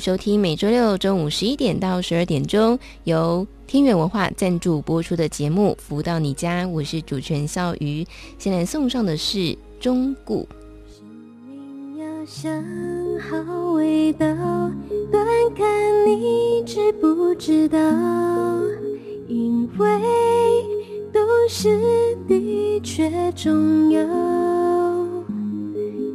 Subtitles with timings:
[0.00, 8.02] 收听每周六中午十一点到十二点钟由天元文化赞助播出的节目《福到你家》，我是主持人笑瑜。
[8.38, 10.36] 现在送上的是忠告。
[10.88, 11.04] 生
[11.46, 12.50] 命要想
[13.20, 14.26] 好味道，
[15.12, 17.78] 端看你知不知道，
[19.28, 19.86] 因为
[21.12, 21.78] 懂事
[22.26, 24.00] 的确重要，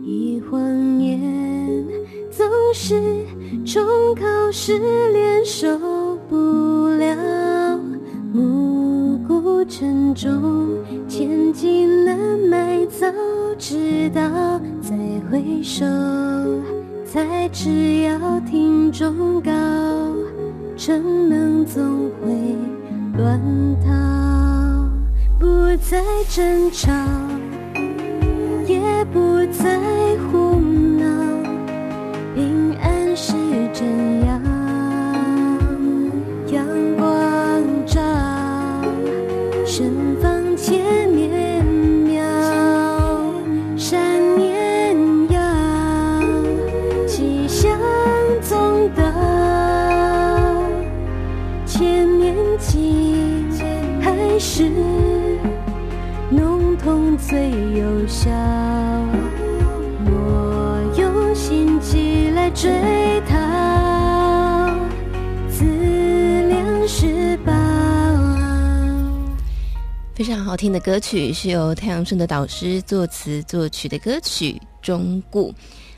[0.03, 1.85] 一晃眼。
[2.35, 3.01] 总是
[3.65, 3.81] 重
[4.13, 4.77] 考失
[5.13, 5.79] 恋受
[6.29, 6.35] 不
[6.97, 7.79] 了，
[8.33, 10.77] 暮鼓晨钟，
[11.07, 12.17] 千金难
[12.49, 13.07] 买早
[13.57, 14.21] 知道，
[14.81, 14.97] 再
[15.31, 15.85] 回首，
[17.05, 19.49] 才知要听忠告，
[20.75, 22.35] 逞能总会
[23.17, 23.39] 乱
[23.79, 24.89] 套，
[25.39, 25.45] 不
[25.77, 26.91] 再争吵，
[28.67, 29.79] 也不再
[30.29, 30.59] 胡
[30.99, 31.34] 闹。
[32.35, 33.31] 平安是
[33.71, 34.33] 真要，
[36.51, 38.01] 阳光照，
[39.65, 39.89] 盛
[40.21, 42.21] 放千年苗，
[43.77, 43.97] 善
[44.35, 44.97] 念
[45.29, 45.39] 要，
[47.07, 47.71] 吉祥
[48.41, 49.01] 总到，
[51.65, 53.49] 千年情
[54.01, 54.69] 还是
[56.29, 57.49] 浓痛最
[57.79, 58.29] 有效。
[62.51, 63.35] 追逃
[65.49, 65.63] 自
[66.47, 67.51] 量是宝。
[70.13, 75.51] 非常好听的歌曲，是由太阳盛德导师作词作曲的歌曲《终故》。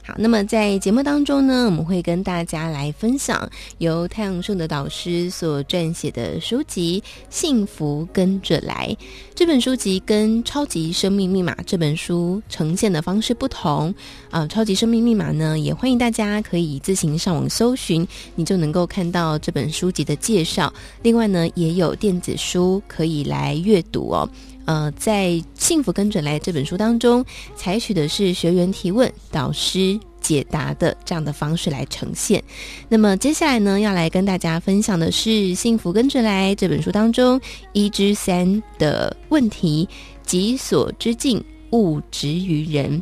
[0.08, 8.88] 好，那么在节目当中呢，我们会跟大家来分享由太阳盛德导师所撰写的书籍《幸福跟着来》。
[9.36, 13.94] 这本书籍跟《超级生命密码》这本书呈现的方式不同
[14.32, 20.74] 啊，《超级生命密码》呢，也欢迎大家可以自行上网搜寻，你就能够看到这本书籍的介绍。
[21.02, 24.30] 另外呢，也有电子书可以来阅读哦。
[24.68, 27.24] 呃，在《幸福跟着来》这本书当中，
[27.56, 32.44] 采取的是学员提问、导师解答的这样的方式来呈现。
[32.90, 37.40] 那么接下来呢，要来跟大家分享的是《幸福跟着来》这本书当中
[37.72, 39.88] 一之三的问题：
[40.26, 41.42] 己所之境，
[41.72, 43.02] 勿执于人。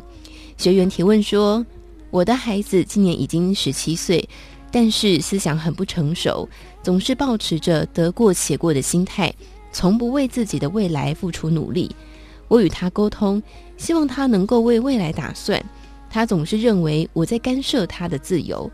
[0.56, 1.66] 学员提问说
[2.12, 4.28] ：“我的孩子今年已经十七岁，
[4.70, 6.48] 但是思想很不成熟，
[6.80, 9.34] 总是抱持着得过且过的心态。”
[9.76, 11.94] 从不为自己的未来付出努力。
[12.48, 13.42] 我与他沟通，
[13.76, 15.62] 希望他能够为未来打算。
[16.08, 18.70] 他总是认为我在干涉他的自由。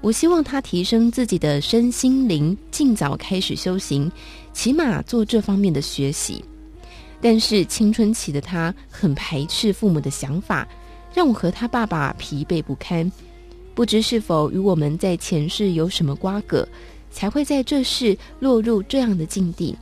[0.00, 4.10] 我希望他提升自己的身心灵，尽早开始修行，
[4.52, 6.44] 起码做这方面的学习。
[7.20, 10.66] 但是青春期的他很排斥父母的想法，
[11.14, 13.08] 让我和他爸爸疲惫不堪。
[13.72, 16.66] 不知是否与我们在前世有什么瓜葛，
[17.08, 19.76] 才会在这世落入这样的境地。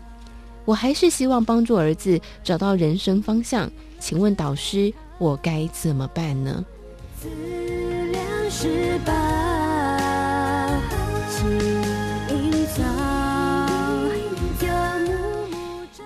[0.69, 6.63] 我还是希望帮助儿子找到人生方向，请问导师，我该怎么办呢？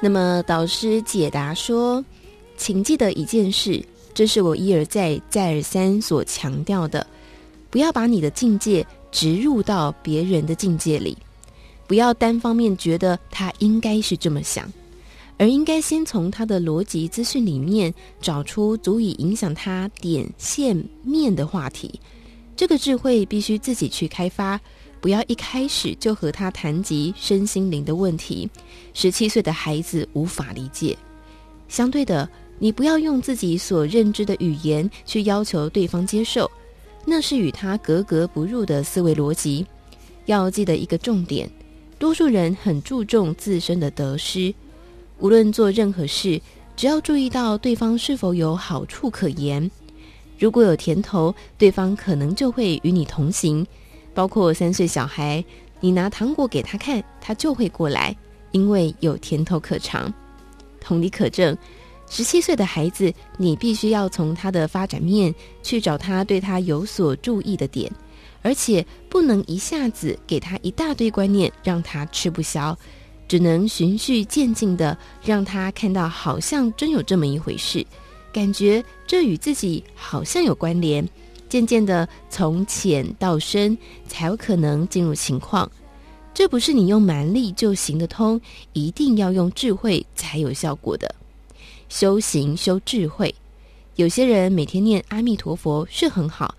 [0.01, 2.05] 那么导师解答说，
[2.57, 3.85] 请记得一件事，
[4.15, 7.05] 这是我一而再、再而三所强调的，
[7.69, 11.19] 不要把你的境界植入到别人的境界里。
[11.93, 14.67] 不要单方面觉得他应该是这么想，
[15.37, 22.01] 而应该先从他的逻辑资讯里面找出足以影响他点线面的话题。
[22.57, 24.59] 这个智慧必须自己去开发，
[25.03, 28.49] 不要一开始就和他谈及身心灵的问题。
[28.95, 30.97] 十七岁的孩子无法理解。
[31.69, 32.27] 相对的，
[32.59, 36.51] 你不要用自己所认知的语言去要求对方接受，
[37.05, 39.67] 那是与他格格不入的思维逻辑。
[40.25, 41.47] 要记得一个重点。
[42.03, 44.53] 多数人很注重自身的得失，
[45.21, 46.43] 无论做任何事，
[46.75, 49.71] 只要注意到对方是否有好处可言。
[50.37, 53.65] 如果有甜头，对方可能就会与你同行。
[54.13, 55.45] 包括三岁小孩，
[55.79, 58.17] 你拿糖果给他看，他就会过来，
[58.51, 60.13] 因为有甜头可尝。
[60.81, 61.57] 同理可证，
[62.11, 65.33] 十七岁的孩子，你必须要从他的发展面
[65.63, 67.89] 去找他对他有所注意的点，
[68.43, 72.77] 而且不能一下子给他一大堆观念，让他吃不消，
[73.27, 77.87] 只能循序渐进的让他看到，好像真有这么一回事，
[78.33, 81.09] 感觉这与自己好像有关联，
[81.49, 83.79] 渐渐的从浅到深，
[84.09, 85.71] 才有可能进入情况。
[86.35, 88.41] 这不是你用蛮力就行得通，
[88.73, 91.15] 一定要用智慧才有效果的。
[91.91, 93.35] 修行修智慧，
[93.97, 96.55] 有些人每天念阿弥陀佛是很好，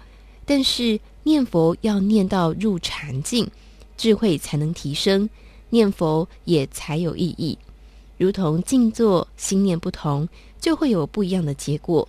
[0.46, 3.50] 但是念佛要念到入禅境，
[3.98, 5.30] 智慧才能提升，
[5.70, 7.58] 念佛也才有意义。
[8.18, 10.28] 如同静坐，心念不同，
[10.60, 12.08] 就会有不一样的结果。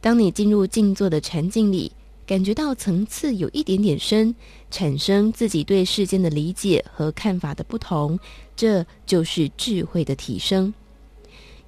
[0.00, 1.92] 当你进入静坐的禅境里，
[2.26, 4.34] 感觉到层次有一点点深，
[4.70, 8.18] 产生自己对世间的理解和看法的不同，
[8.54, 10.72] 这就是智慧的提升。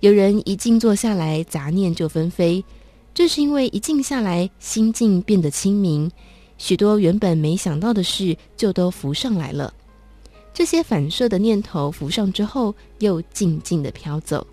[0.00, 2.64] 有人一静坐下来，杂念就纷飞，
[3.14, 6.10] 这是因为一静下来，心境变得清明，
[6.60, 9.72] 许多原本没想到的事就都浮上来了。
[10.52, 14.46] 这些反射的念头浮上之后，又静静地飘走。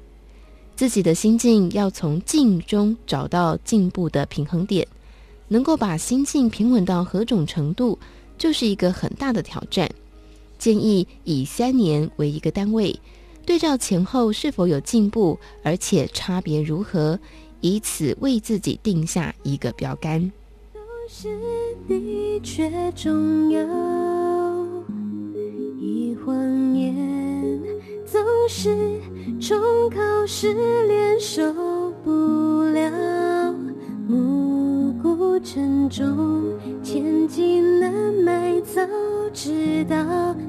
[0.73, 4.87] 自己的心境要从静中找到进步的平衡点。
[5.49, 7.97] 能够把心境平稳到何种程度，
[8.37, 9.89] 就是一个很大的挑战。
[10.57, 12.97] 建议以三年为一个单位，
[13.45, 17.19] 对照前后是否有进步，而且差别如何，
[17.59, 20.31] 以此为自己定下一个标杆。
[21.09, 21.29] 是
[21.87, 23.61] 的确重要，
[25.79, 26.35] 一晃
[26.75, 26.93] 眼
[28.05, 28.75] 总是
[29.39, 29.57] 重
[29.89, 30.53] 考失
[30.85, 31.41] 恋受
[32.03, 32.11] 不
[32.73, 33.55] 了。
[34.05, 37.93] 暮鼓晨钟，千金难
[38.25, 38.81] 买，早
[39.31, 39.95] 知道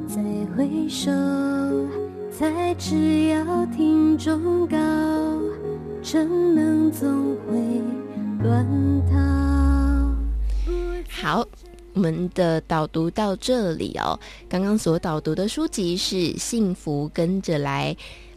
[0.09, 0.21] 再
[0.57, 1.13] 回首，
[2.33, 4.77] 才知要听忠告，
[6.03, 7.81] 逞能总会
[8.43, 8.67] 乱
[9.09, 9.58] 套。
[11.21, 11.45] 好，
[11.95, 14.17] 我们的导读到这里哦。
[14.49, 17.93] 刚刚所导读的书籍是《幸福跟着来》。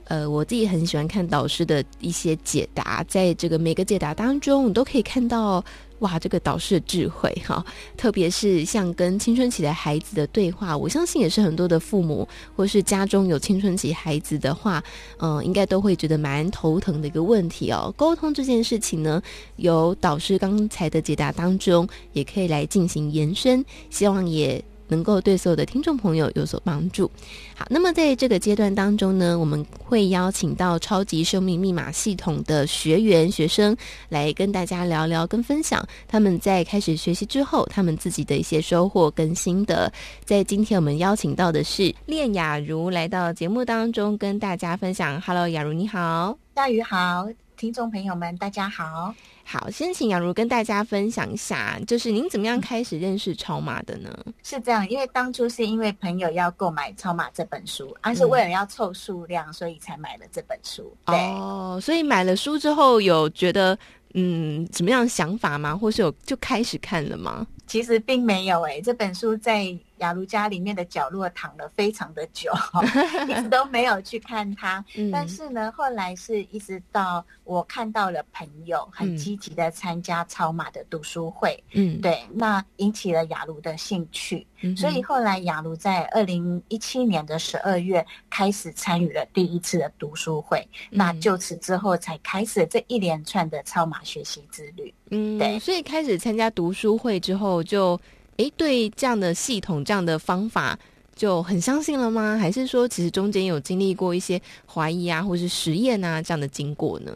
[0.06, 5.64] 呃，我自己很喜欢看导师的一些解答，在这个每个解答当中，你都可以看到。
[6.02, 7.66] 哇，这个导师的智慧哈，
[7.98, 14.84] 特别是像跟青春期的孩子的对话，我相信也是很多的父母或是家中有青春期孩子的话，
[15.20, 17.94] 嗯、应该都会觉得蛮头疼的一个问题哦。
[17.96, 19.22] 沟通这件事情呢，
[19.58, 24.64] 由导师刚才的解答当中，也可以来进行延伸，希望也。
[24.92, 27.10] 能够对所有的听众朋友有所帮助。
[27.56, 33.76] 好，那么在这个阶段当中呢，我们会邀请到超级生命密码系统的学员学生
[34.10, 39.92] 来跟大家聊聊跟分享他们在开始学习之后，他们自己的一些收获跟心得。
[40.26, 45.22] 在今天我们邀请到的是练雅茹来到节目当中跟大家分享。
[45.22, 47.28] Hello，雅茹你好，大鱼好，
[47.62, 49.14] 听众朋友们大家好。
[49.44, 54.10] 好，先请杨茹跟大家分享一下，就是您怎么样开始认识超马的呢？
[54.42, 60.92] 是这样，因为当初是因为朋友要购买《超马》这本书，而、是为了要凑数量，所以才买了这本书。
[61.06, 63.78] 对哦，所以买了书之后有觉得
[64.16, 65.78] 嗯什么样的想法吗？
[65.78, 67.46] 或是有就开始看了吗？
[67.68, 69.78] 其实并没有诶、欸，这本书在。
[70.02, 72.52] 雅茹家里面的角落躺了非常的久，
[73.30, 74.84] 一直都没有去看他。
[75.12, 84.46] 但是呢，后来是一直到我看到了朋友很积极的参加超马的读书会，嗯，对，那引起了雅茹的兴趣。
[84.76, 94.94] 所以后来雅茹在二零一七年的十二月开始参与了第一次的读书会，那就此之后才开始了这一连串的超马学习之旅。
[95.12, 98.00] 嗯，对，所以开始参加读书会之后就。
[98.42, 100.78] 诶，对这样的系统、这样的方法
[101.16, 102.36] 就很相信了吗？
[102.40, 107.12] 还是说，其实中间有经历过一些怀疑啊，或是实验啊这样的经过呢？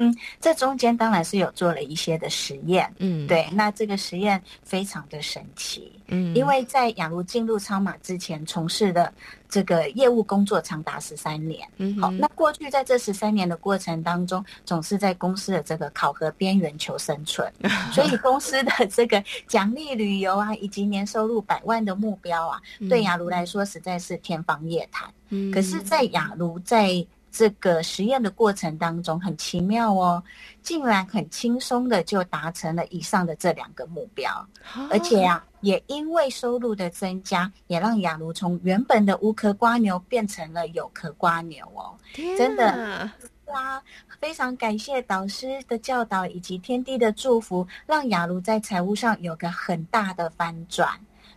[0.00, 2.92] 嗯，这中间当然是有做了一些的实验。
[2.98, 5.92] 嗯，对，那这个实验非常的神奇。
[6.06, 9.12] 嗯，因为在雅茹进入超马之前，从事的
[9.48, 11.68] 这个业务工作长达十三年。
[11.76, 17.52] 嗯，好，那过去在这十三年的过程当中，总是在公司的这个考核边缘求生存，
[17.92, 25.12] 所以公司的这个奖励旅游啊，以及年收入百万的目标啊，对雅茹来说实在是天方夜谭。
[25.28, 30.22] 嗯，可是，在雅茹在这个实验的过程当中很奇妙哦，
[30.62, 34.46] 竟然很轻松的就达成了以上的这两个目标，
[34.90, 41.96] 而且啊，也因为收入的增加，也让雅茹从原本的无壳瓜牛变成了有壳瓜牛哦，
[42.36, 43.10] 真的。
[43.52, 43.82] 啊，
[44.20, 50.88] 非常感谢导师的教导以及天地的祝福，让雅茹在财务上有个很大的翻转。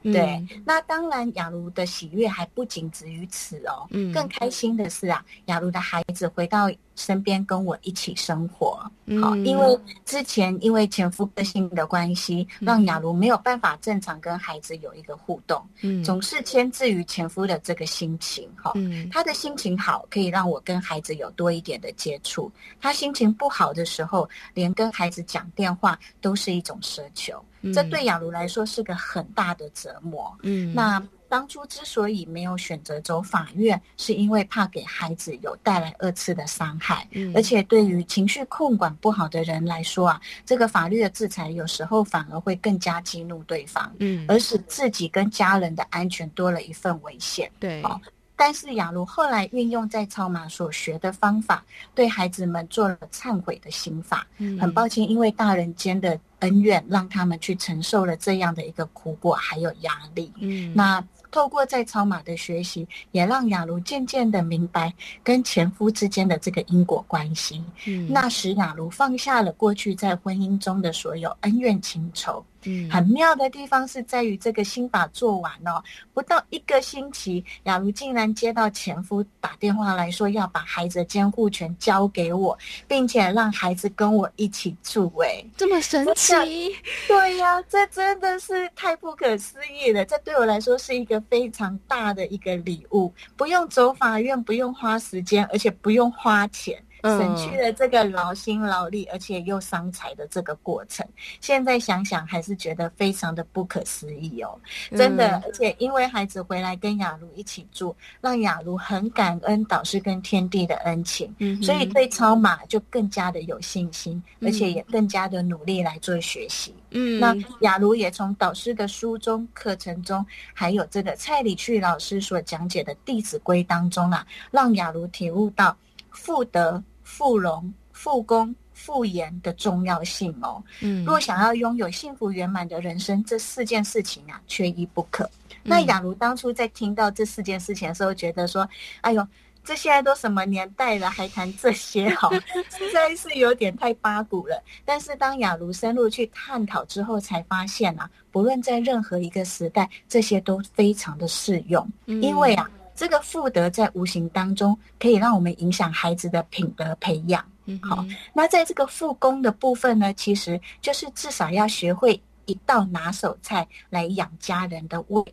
[0.03, 3.87] 对，那当然，雅茹的喜悦还不仅止于此哦。
[3.91, 8.79] 嗯，更开心的是啊，雅茹的孩子回到身边跟我一起生活。
[9.21, 18.49] 好，因为之前因为前夫个性的关系，让雅茹没有办法正常跟孩子有一个互动，嗯，总是牵制于前夫的这个心情。
[18.55, 22.51] 哈，嗯，他的心情好，可以让我跟孩子有多一点的接触。
[22.79, 27.43] 他心情不好的时候，连跟孩子讲电话都是一种奢求。
[27.73, 30.33] 这对雅茹来说是个很大的折磨。
[30.43, 31.01] 嗯，那。
[31.33, 37.07] 当初之所以没有选择走法院，是因为怕给孩子有带来二次的伤害。
[37.09, 47.49] 嗯，而且对于情绪控管不好的人来说啊，这个法律的制裁有时候反而会更加激怒对方，嗯，而使自己跟家人的安全多了一份危险。
[47.59, 47.99] 对，哦，
[48.35, 54.27] 但是雅茹后来运用在超马所学的方法，对孩子们做了忏悔的心法。
[54.37, 60.31] 嗯，很抱歉，因为大人间的恩怨，让他们去承受了这样的一个苦果还有压力。
[60.35, 61.03] 嗯，那。
[61.33, 67.61] 透过在超马的学习，也让雅茹渐渐的明白跟前夫之间的这个因果关系。
[67.87, 72.45] 嗯，那时雅茹放下了过去在婚姻中的所有恩怨情仇。
[72.65, 85.11] 嗯，很妙的地方是在于这个心法做完哦，不到一个星期，雅茹竟然接到前夫打电话来说要把孩子的监护权交给我，并且让孩子跟我一起住。
[85.17, 86.75] 哎，这么神奇？
[87.07, 90.03] 对呀，这真的是太不可思议了。
[90.05, 96.81] 这对我来说是一个非常大的一个礼物，不用走法院，不用花时间，而且不用花钱。
[97.03, 101.05] 省去了这个劳心劳力，而且又伤财的这个过程，
[101.41, 104.57] 现在想想还是觉得非常的不可思议哦，
[104.91, 105.41] 真的。
[105.45, 116.73] 而且因为孩子回来跟雅茹一起住，让雅茹很感恩导师跟天地的恩情，所以对超马就更加的有信心，而且也更加的努力来做学习。
[116.91, 125.75] 嗯，那雅茹也从导师的书中、课程中，还有这个蔡礼旭老师所讲解的《弟子规》当中啊，让雅茹体悟到
[126.11, 126.81] 富德。
[127.15, 130.63] 富荣、复工、复言的重要性哦。
[130.81, 135.23] 嗯，若想要拥有幸福圆满的人生，这四件事情啊，缺一不可。
[135.63, 138.67] 嗯、那雅茹当初在听到这四件事情的时候，觉得说
[139.01, 139.27] ：“哎呦，
[139.63, 142.09] 这现在都什么年代了，还谈这些？
[142.15, 142.31] 哈，
[142.75, 151.87] 实在是有点太八股了。”但是当雅茹深入去探讨之后，才发现啊，不论在任何一个时代，这些都非常的适用。
[152.07, 152.67] 嗯、因为啊。
[152.95, 157.43] 这个复德在无形当中可以让我们影响孩子的品德培养。
[157.65, 165.23] 嗯，好，那在这个复工的部分呢，其实就是至少要学会一道拿手菜来养家人的胃，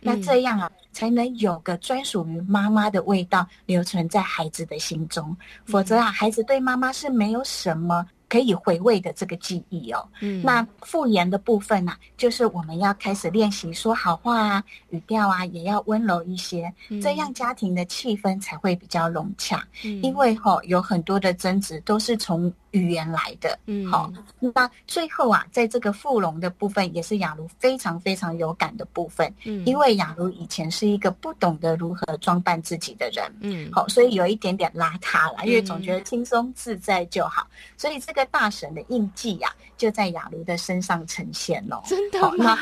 [0.00, 5.36] 那这样啊，才能有个专属于妈妈的味道留存在孩子的心中。
[5.64, 8.06] 否则啊，孩子对妈妈是没有什么。
[8.30, 19.62] 可以回味的这个记忆哦，嗯，那复言的部分呢，啊，就是我们要开始练习说好话啊，语调啊也要温柔一些，嗯，这样家庭的气氛才会比较融洽。
[19.84, 22.50] 嗯，因为哈，哦，有很多的争执都是从。
[22.72, 24.08] 语言来的，嗯，好，
[24.38, 41.82] 那最后啊，在这个富容的部分，也是雅茹非常非常有感的部分，嗯，因为雅茹以前是一个不懂得如何装扮自己的人，嗯，好，所以有一点点邋遢了，因为总觉得轻松自在就好，嗯，所以这个大神的印记呀，啊，就在雅茹的身上呈现了。
[41.86, 42.58] 真的吗？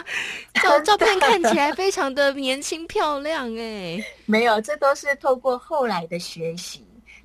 [0.55, 6.85] 照 照片看起来非常的年轻漂亮哎， 没有，这都是透过后来的学习。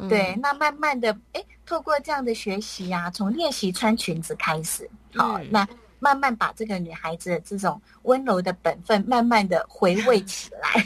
[0.09, 5.67] 对，那慢慢的，哎，透过这样的学习呀、啊，从练习穿裙子开始，好，嗯、那
[5.99, 10.85] 慢慢把这个女孩子的这种温柔的本分，慢慢的回味起来。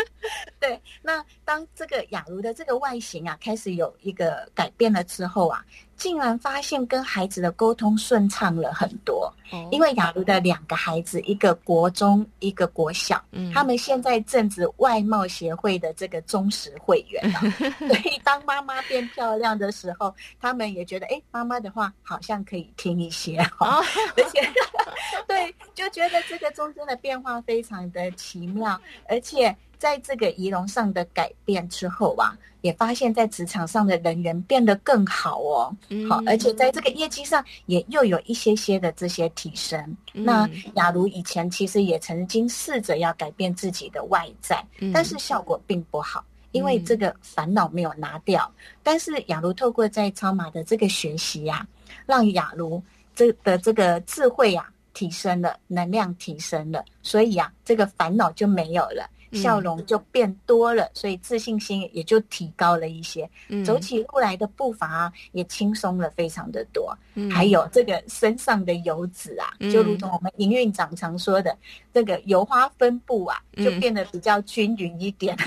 [0.58, 5.62] 对，那当这个雅茹的这个外形啊，开始有一个改变了之后啊。
[5.96, 9.32] 竟然发现跟孩子的沟通顺畅了很多，
[9.70, 13.22] 因为雅茹的两个孩子，一个国中，一个国小，
[13.52, 17.40] 他们现在正值外貌协会的这个忠实会员了，
[17.88, 23.80] 所以当妈妈变漂亮的时候，他们也觉得，哎，妈妈的话好像可以听一些哈，
[24.16, 24.40] 而且，
[25.26, 29.56] 对，就觉得这个中间的变化非常的奇妙，而且。
[29.78, 32.34] 在这个仪容上的改变之后啊，
[32.66, 35.72] 也发现，在职场上的人缘变得更好哦。
[36.08, 39.96] 好，而且在这个业绩上也又有一些些的这些提升。
[40.12, 48.50] 那雅茹以前其实也曾经试着要改变自己的外在，但是效果并不好，因为这个烦恼没有拿掉。
[48.82, 51.64] 但是雅茹透过在超马的这个学习呀，
[52.04, 52.82] 让雅茹
[53.14, 59.08] 这的这个智慧呀提升了，能量提升了，所以啊，这个烦恼就没有了。
[59.36, 63.28] 笑容就变多了，所以自信心也就提高了一些。
[63.64, 66.96] 走起路来的步伐也轻松了非常的多。
[67.30, 71.56] 还有这个身上的油脂啊，就如同我们营运长常说的，
[71.92, 75.36] 这个油花分布啊，就变得比较均匀一点。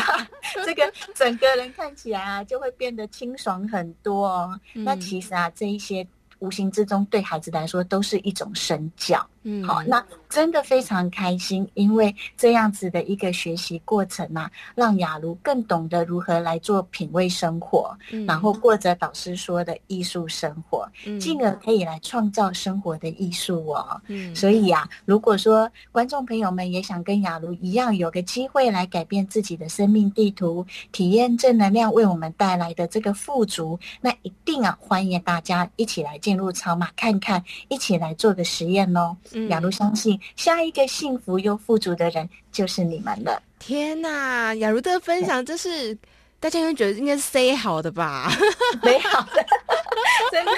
[0.66, 4.60] 这个整个人看起来啊，就会变得清爽很多哦。
[4.72, 6.06] 那其实啊，这一些
[6.40, 9.24] 无形之中对孩子来说都是一种身教。
[9.42, 24.00] 嗯，好，那真的非常开心，因为这样子的一个学习过程啊，让雅茹更懂得如何来做品味生活，嗯，然后过着导师说的艺术生活，嗯，进而可以来创造生活的艺术哦。
[24.08, 39.16] 嗯，所以啊，如果说观众朋友们也想跟雅茹一样，有个机会来改变自己的生命地图，体验正能量为我们带来的这个富足，那一定啊，欢迎大家一起来进入超马看看，一起来做个实验哦。
[39.48, 43.42] 雅茹相信，下一个幸福又富足的人就是你们了。
[43.58, 45.96] 天哪，雅茹的分享，真是
[46.40, 48.32] 大家会觉得应该是 say 好的吧？
[48.82, 49.46] 美好的，
[50.32, 50.52] 真的。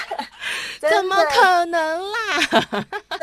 [0.81, 2.41] 怎么可能啦？
[3.11, 3.21] 真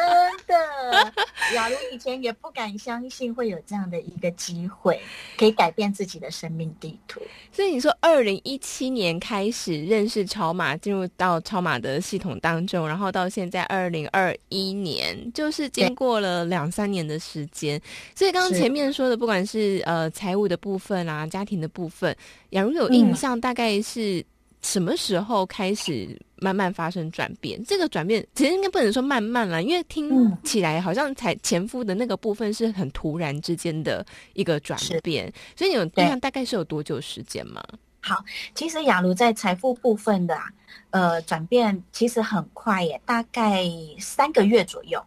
[0.47, 1.13] 的，
[1.53, 4.97] 雅茹以前也不敢相信会有这样的一个机会，
[5.37, 7.21] 可以改变自己的生命地图。
[7.51, 17.79] 所以你说，二零一七年开始认识超马，进入到超马的系统当中，然后到现在二零二一年，就是经过了两三年的时间。
[18.15, 22.15] 所以刚刚前面说的，不管是呃财务的部分啊，家庭的部分，
[22.51, 24.25] 雅如有印象，大概是
[24.61, 26.19] 什么时候开始？
[26.41, 37.61] 慢慢发生转变，这个转变其实应该不能说慢慢了，因为听起来好像才前夫的那个部分是很突然之间的一个转变，所以你有印象大概是有多久时间吗？
[37.99, 38.23] 好，
[38.55, 40.45] 其实雅茹在财富部分的啊
[40.91, 43.65] 呃转变其实很快耶，大概
[43.99, 45.03] 三个月左右。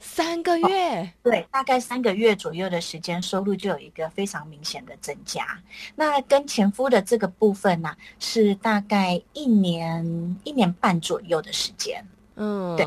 [0.00, 5.46] 三个月，哦，对，大概三个月左右的时间，收入就有一个非常明显的增加。
[5.94, 12.02] 那跟前夫的这个部分呢，啊，是大概一年一年半左右的时间。
[12.36, 12.86] 嗯，对，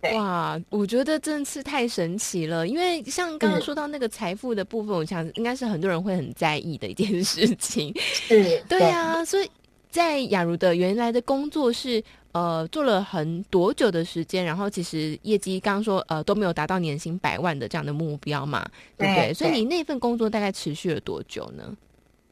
[0.00, 2.68] 对，哇，我觉得真的是太神奇了。
[2.68, 7.92] 因为像刚刚说到那个财富的部分，嗯，我想应该是很多人会很在意的一件事情。
[7.98, 9.50] 是，对啊，所以
[9.90, 12.02] 在雅茹的原来的工作是。
[12.32, 18.66] 呃，做了很多久的时间，然后其实业绩刚刚说呃都没有达到年薪百万的这样的目标嘛，
[18.96, 19.28] 对不对？
[19.28, 21.64] 对，所以你那份工作大概持续了多久呢？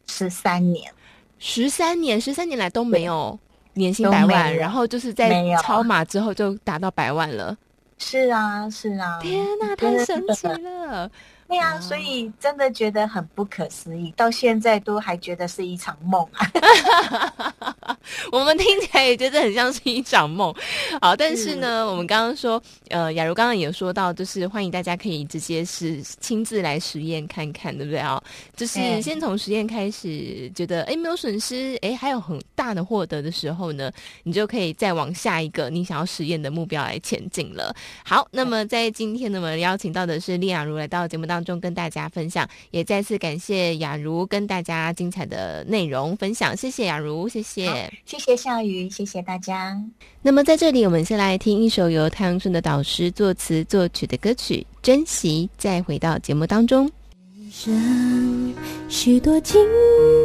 [0.07, 0.93] 十三年，
[1.39, 3.39] 十三年，十三年来都没有
[3.75, 5.31] 年薪百万，然后就是在
[5.63, 7.57] 超马之后就达到百万了。
[7.99, 11.11] 是啊，是啊，天哪，太神奇了！
[11.51, 17.97] 对呀、啊，所以真的觉得很不可思议，到现在都还觉得是一场梦啊。
[18.31, 20.55] 我们听起来也觉得很像是一场梦。
[21.01, 28.23] 好，但是呢，我们刚刚说，呃，雅茹刚刚也说到，就是欢迎大家可以直接是亲自来实验看看，对不对啊？
[28.55, 33.91] 就是先从实验开始，觉得哎没有损失，哎还有很大的获得的时候呢，
[34.23, 37.75] 你就可以再往下一个你想要实验的目标来前进了。
[38.05, 41.51] 好，那么在今天呢，我们邀请到的是丽雅茹来到节目当中。
[41.51, 49.77] 中跟大家分享，也再次感谢雅茹跟大家精彩的内容分享，谢谢雅茹，谢谢，谢谢夏雨，谢谢大家。
[50.23, 56.89] 那么在这里，我们先来听一首由太阳顺的导师作词作曲的歌曲《珍惜》，再回到节目当中。
[57.35, 58.55] 人生
[58.89, 59.61] 许多精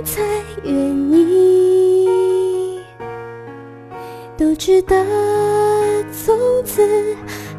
[0.06, 0.22] 彩
[0.64, 2.80] 原因，
[4.38, 4.96] 都值得
[6.12, 6.84] 从此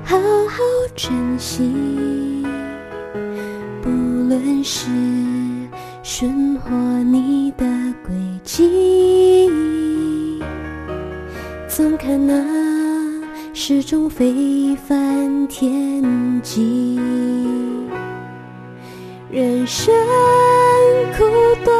[0.05, 0.63] 好好
[0.95, 1.65] 珍惜。
[4.37, 4.91] 无论是
[6.03, 6.71] 顺或
[7.05, 7.65] 逆的
[8.07, 9.51] 轨迹，
[11.67, 12.45] 总看那
[13.55, 16.05] 始终非凡天
[16.43, 17.01] 际。
[19.31, 19.95] 人生
[21.17, 21.25] 苦
[21.65, 21.75] 短，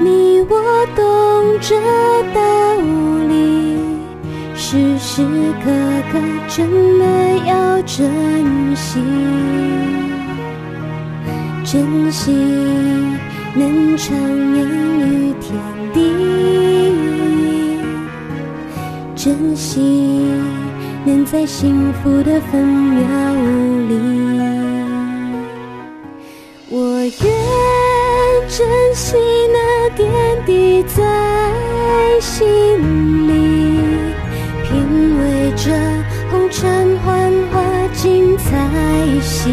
[0.00, 1.80] 你我懂这
[2.34, 2.76] 道
[3.28, 3.78] 理，
[4.56, 5.22] 时时
[5.62, 5.70] 刻
[6.10, 8.98] 刻真的要珍惜。
[11.70, 12.32] 珍惜
[13.54, 14.64] 能徜徉
[15.04, 15.52] 于天
[15.92, 16.00] 地，
[19.14, 19.78] 珍惜
[21.04, 23.06] 能在幸福的分秒
[23.86, 24.00] 里，
[26.70, 27.12] 我愿
[28.48, 29.18] 珍惜
[29.52, 30.10] 那点
[30.46, 31.04] 滴在
[32.18, 32.48] 心
[33.28, 33.30] 里，
[34.64, 35.70] 品味着
[36.30, 37.60] 红尘幻化
[37.92, 39.52] 精彩戏。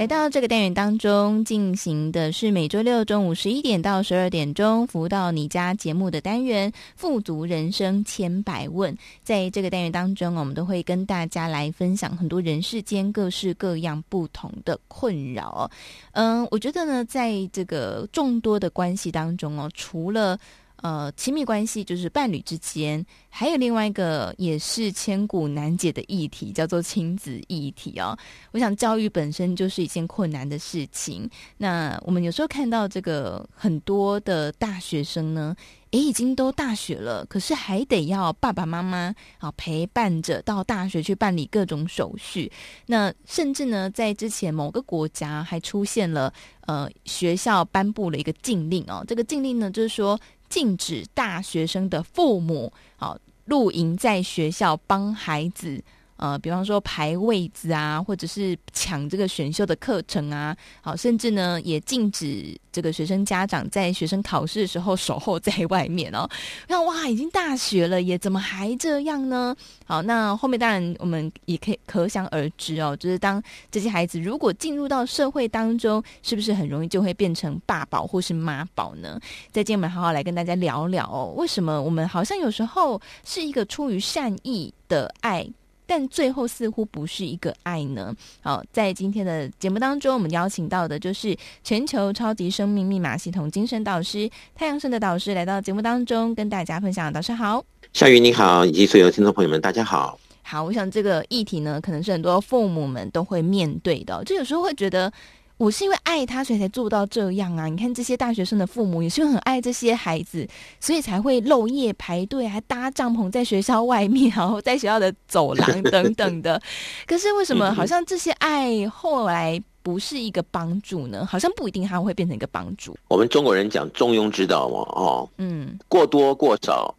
[0.00, 8.94] 来到这个单元当中进行的是每周六中午十一点到十二点钟服务到你家节目的单元《富足人生千百问》。
[9.22, 15.70] 在这个单元当中，我们都会跟大家来分享很多人世间各式各样不同的困扰。
[16.12, 20.38] 嗯，我觉得呢，在这个众多的关系当中哦，除了
[20.82, 28.16] 呃，亲密关系就是伴侣之间，还有另外一个也是千古难解的议题，叫做亲子议题哦。
[28.52, 31.28] 我想教育本身就是一件困难的事情。
[31.58, 35.54] 那我们有时候看到这个很多的大学生呢，
[35.90, 42.50] 诶，已经都大学了，可是还得要爸爸妈妈啊陪伴着到大学去办理各种手续。
[42.86, 49.04] 那甚至呢，在之前某个国家还出现了呃，学校颁布了一个禁令哦。
[49.06, 50.18] 这个禁令呢，就是说。
[50.50, 55.82] 禁止大学生的父母，好露营在学校帮孩子。
[56.20, 66.28] 呃，比方说排位子啊，或者是抢这个选秀的课程啊，好，甚至呢也禁止这个学生家长在学生考试的时候守候在外面哦。
[66.68, 69.56] 那哇，已经大学了，也怎么还这样呢？
[69.86, 79.18] 好，那后面当然我们也可以可想而知哦，就是当这些孩子如果进入到社会当中，是不是很容易就会变成爸宝或是妈宝呢？
[79.50, 85.50] 再见我们好好来跟大家聊聊哦，为什么我们好像有时候是一个出于善意的爱。
[85.90, 88.14] 但最后似乎不是一个爱呢。
[88.40, 97.12] 好，在今天的节目当中，我们邀请到的就是全球超级生命密码系统精神导师太阳神的导师来到节目当中，跟大家分享。
[97.12, 100.16] 导师好，夏雨你好，以及所有的听众朋友们，大家好。
[100.42, 105.12] 好，我想这个议题呢，可能是很多父母们都会面对的，就有时候会觉得。
[105.60, 107.66] 我是因为爱他，所以才做到这样啊！
[107.66, 110.48] 你看这些大学生的父母也是很爱这些孩子，
[110.80, 116.58] 所以才会漏夜排队，还搭帐篷在学校外面，然后在学校的走廊等等的。
[117.06, 121.26] 可是为什么好像这些爱后来不是一个帮助呢？
[121.26, 122.96] 好像不一定他会变成一个帮助。
[123.08, 126.94] 我们中国人讲中庸之道嘛，哦，嗯，过多过少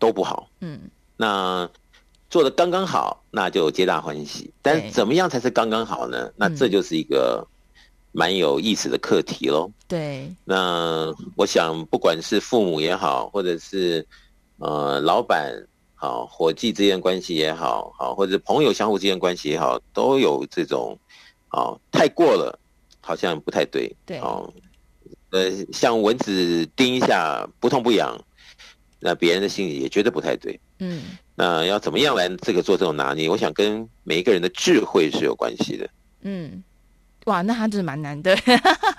[0.00, 0.80] 都不好，嗯，
[1.16, 1.70] 那
[2.28, 4.50] 做的刚刚好，那就皆大欢喜。
[4.60, 6.28] 但怎么样才是刚刚好呢？
[6.34, 7.46] 那这就是一个。
[8.12, 9.70] 蛮有意思的课题喽。
[9.86, 14.06] 对，那我想，不管是父母也好，或者是
[14.58, 15.52] 呃老板
[15.94, 20.98] 好，伙计之间关系也好，好，或者朋友相互之间关系也好，都有这种，
[21.50, 22.58] 哦，太过了，
[23.00, 23.94] 好像不太对。
[24.06, 24.52] 对，哦，
[25.30, 28.16] 呃，像蚊子叮一下不痛不痒，
[28.98, 30.58] 那别人的心里也觉得不太对。
[30.78, 31.02] 嗯，
[31.34, 33.28] 那要怎么样来这个做这种拿捏？
[33.28, 35.90] 我想跟每一个人的智慧是有关系的。
[36.22, 36.62] 嗯。
[37.26, 38.36] 哇，那他真的蛮难的，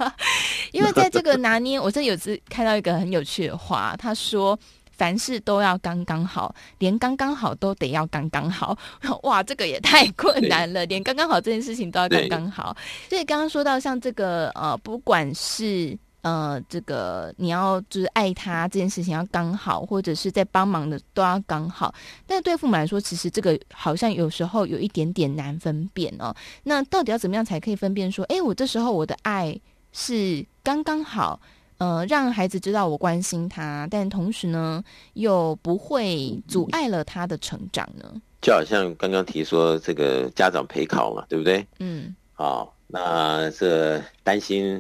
[0.72, 4.58] 因为在这个拿捏，我真的有次看到一个很有趣的话，他说
[4.92, 8.78] 凡事都要刚刚好，连刚刚好都得要刚刚好。
[9.24, 12.76] 哇，这个也太困难了，连刚刚好这件事情都要刚刚好。
[13.10, 15.98] 所以刚刚说到像这个呃，不管是。
[16.22, 21.92] 呃，这个你要就是爱他这件事情要刚好，或者是在帮忙的都要刚好。
[22.28, 26.32] 但是对父母来说，其实这个好像有时候有一点点难分辨哦。
[26.64, 29.60] 那到底要怎么样才可以分辨说，哎，我这时候我的爱
[29.92, 31.40] 是刚刚好，
[31.80, 38.22] 呃，让孩子知道我关心他，但同时呢又不会阻碍了他的成长呢？
[38.44, 41.66] 就好像刚刚提说这个家长陪考嘛，对不对？
[41.80, 42.16] 嗯。
[42.34, 44.80] 好，那这担心。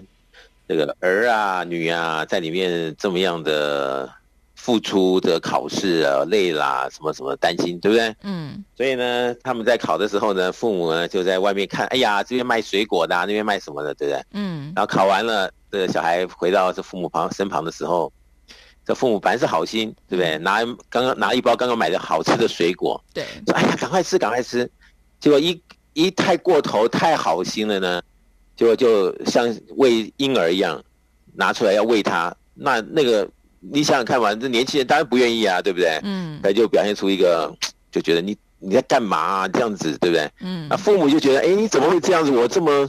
[0.71, 4.09] 这个儿啊、女啊，在里面这么样的
[4.55, 8.15] 付出的考试啊，累啦，什么什么担心，对不对？
[8.23, 8.63] 嗯。
[8.77, 14.23] 所以呢，他们在考的时候呢，父母呢就在外面看，哎呀，这边卖水果的啊，那边卖什么的，对不对？
[14.31, 14.71] 嗯。
[14.73, 18.09] 然后考完了，这个小孩回到这父母旁身旁的时候，
[18.85, 20.37] 这父母本来是好心，对不对？
[20.37, 24.71] 拿刚刚拿一包刚刚买的好吃的水果，对，说哎呀，赶快吃，赶快吃。
[25.19, 28.01] 结果一一太过头，太好心了呢。
[28.61, 30.79] 就就像喂婴儿一样，
[31.33, 33.27] 拿出来要喂他，那那个
[33.59, 35.99] 你想想看嘛，这年轻人当然不愿意啊，对不对？
[36.03, 37.51] 嗯，他就表现出一个
[37.91, 40.29] 就觉得你你在干嘛啊，这样子，对不对？
[40.41, 42.29] 嗯，那父母就觉得，哎，你怎么会这样子？
[42.29, 42.87] 我这么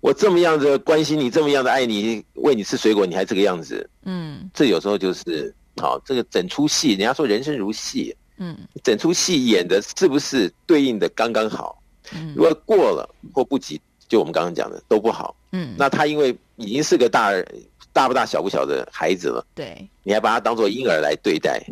[0.00, 3.88] 我这么样子关心你，这么样的爱你，喂你吃水果，你还这个样子？
[4.06, 11.80] 嗯，这有时候就是好，这个整出戏，人家说人生如戏，嗯，整出戏演的是不是对应的刚刚好？
[12.12, 13.80] 嗯，如果过了或不及。
[14.08, 17.32] 就我们刚刚讲的都不好，嗯，那他因为已经是个大
[17.92, 21.62] 大不大小不小的孩子了，对，你还把他当做婴儿来对待，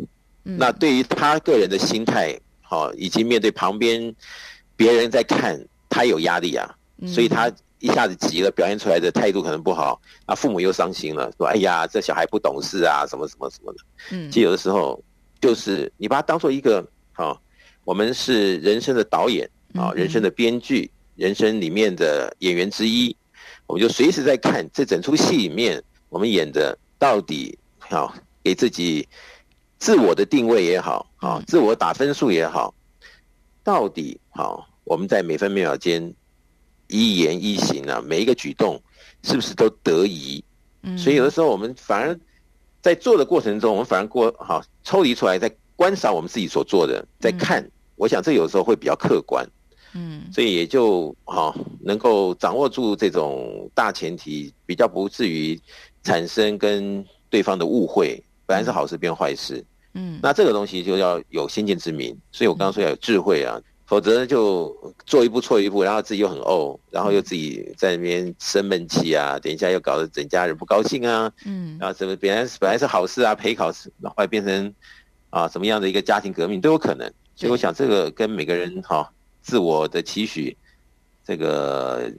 [0.43, 4.13] 嗯，那对于他个人的心态，好，以及面对旁边
[4.75, 6.75] 别人在看，他有压力啊，
[7.07, 13.79] 所以他一下子急了，表现出来的态度可能不好，那父母又伤心了，说：“哎呀，这小孩不懂事啊，什么什么什么的。”
[14.11, 14.99] 嗯，其实有的时候
[15.39, 17.39] 就是你把他当做一个，好，
[17.83, 23.15] 我们是人生的导演啊，人生的编剧，人生里面的演员之一，
[23.67, 29.07] 我们就随时在看这整出戏里面，我们演的到底好，给自己。
[29.77, 32.73] 自我的定位也好，啊，自我打分数也好，
[33.61, 36.11] 到底好，我们在每分每秒间
[36.87, 38.81] 一言一行啊，每一个举动
[39.21, 40.43] 是不是都得宜？
[40.83, 42.17] 嗯，所以有的时候我们反而
[42.81, 49.45] 在做的过程中，我们反而过好抽离出来，在观赏我们自己所做的，在看，我想这有时候会比较客观，
[49.95, 55.59] 嗯，所以也就好能够掌握住这种大前提，比较不至于
[56.03, 58.23] 产生跟对方的误会。
[58.47, 64.71] 本来是好事变坏事，嗯，那这个东西就要有先见之明，所以我刚刚说要有智慧啊，否则就
[65.07, 74.71] 做一步错一步，然后自己又很怄，然后又自己在那边生闷气啊，等一下又搞得整家人不高兴啊，嗯，然后什么本来本来是好事啊，陪考试，然后变成
[75.31, 79.09] 啊什么样的一个家庭革命都有可能，所以我想这个跟每个人哈、啊、
[79.45, 80.57] 自我的期许，
[81.23, 82.11] 这个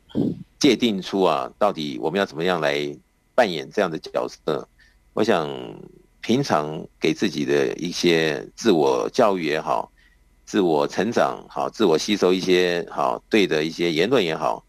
[0.59, 2.97] 界定出啊，到底我们要怎么样来
[3.35, 4.69] 扮演这样的角色，
[5.13, 5.51] 我想。
[6.23, 9.89] 平常给自己的一些自我教育也好，
[10.45, 14.61] 自我成长好，自我吸收一些好对的一些言论也好，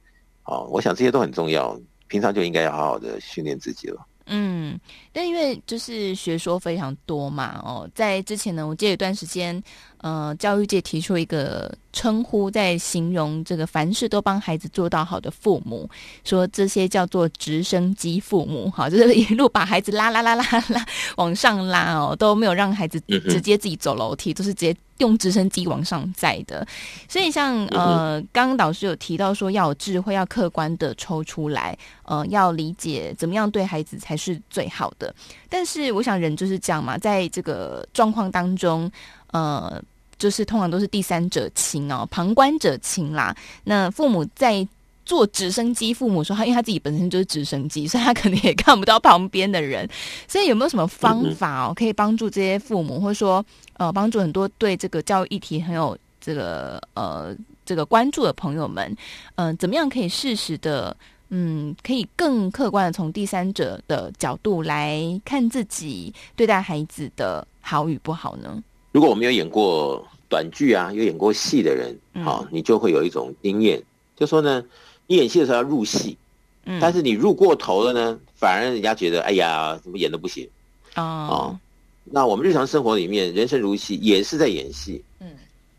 [0.43, 1.75] 好，我想这些都很重要。
[2.07, 4.07] 平常就应该要好好的训练自己了。
[4.27, 4.79] 嗯，
[5.11, 9.59] 但因为就是学说非常多嘛，哦，在之前呢，我记得有段时间，
[9.99, 15.89] 呃，教育界提出一个称呼，在形容这个凡事都帮孩子做到好的父母，
[16.23, 20.86] 说这些叫做直升机父母， 哈，就是一路把孩子拉拉拉拉拉
[21.17, 24.75] 往上拉哦，都没有让孩子直接自己走楼梯，都是直接。
[24.97, 26.67] 用直升机往上载的，
[27.07, 35.13] 所以像呃，刚刚导师有提到说要有智慧，要客观的抽出来，呃，要理解怎么样对孩子才是最好的。
[35.49, 38.91] 但是我想人就是这样嘛，在这个状况当中，
[39.31, 39.81] 呃，
[40.17, 43.35] 就是通常都是第三者亲哦，旁观者清啦。
[43.63, 44.67] 那父母在。
[45.07, 49.87] 坐直升机，父母说他，因为他自己本身就是直升机，所以他可能也看不到旁边的人。
[50.27, 53.41] 所以有没有什么方法哦，可以帮助这些父母，或者说
[53.77, 57.33] 呃，帮助很多对这个教育议题很有这个呃
[57.65, 58.93] 这个关注的朋友们，
[59.35, 60.93] 嗯、怎么样可以适时的，
[61.29, 68.61] 嗯，可以更客观的从第三者的角度来看自己对待孩子的好与不好呢？
[68.97, 73.79] 如果我们有演过短剧啊，有演过戏的人，好、嗯，你就会有一种经验，
[74.15, 74.63] 就说呢。
[75.05, 76.17] 你演戏的时候要入戏，
[76.65, 80.49] 嗯，但是你入过头了呢，反而人家觉得，哎呀，怎么演的不行，
[80.95, 81.60] 哦，哦，
[82.05, 85.27] 那我们日常生活里面，人生如戏，也是在演戏，嗯，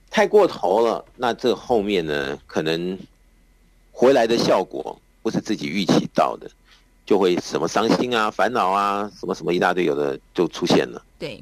[0.09, 2.97] 太过头了，那这后面呢，可能
[3.91, 6.49] 回来的效果不是自己预期到的，
[7.05, 11.05] 就会什么伤心啊、烦恼啊，什么什么一大堆，有的就出现了。
[11.19, 11.39] 对，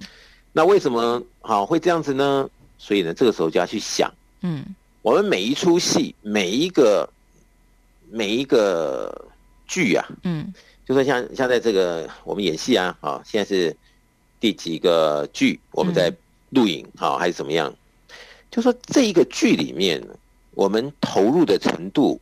[0.57, 2.49] 那为什么好会这样子呢？
[2.79, 4.65] 所以呢，这个时候就要去想，嗯，
[5.03, 7.07] 我们每一出戏，每一个。
[8.09, 9.13] 每一个
[9.67, 10.55] 剧啊，嗯，
[10.87, 13.77] 就说像像在这个我们演戏啊，啊，现在是
[14.39, 16.09] 第几个剧我们在
[16.51, 17.75] 录影啊，还是怎么样？
[18.49, 20.01] 就说这一个剧里面，
[20.53, 22.21] 我们投入的程度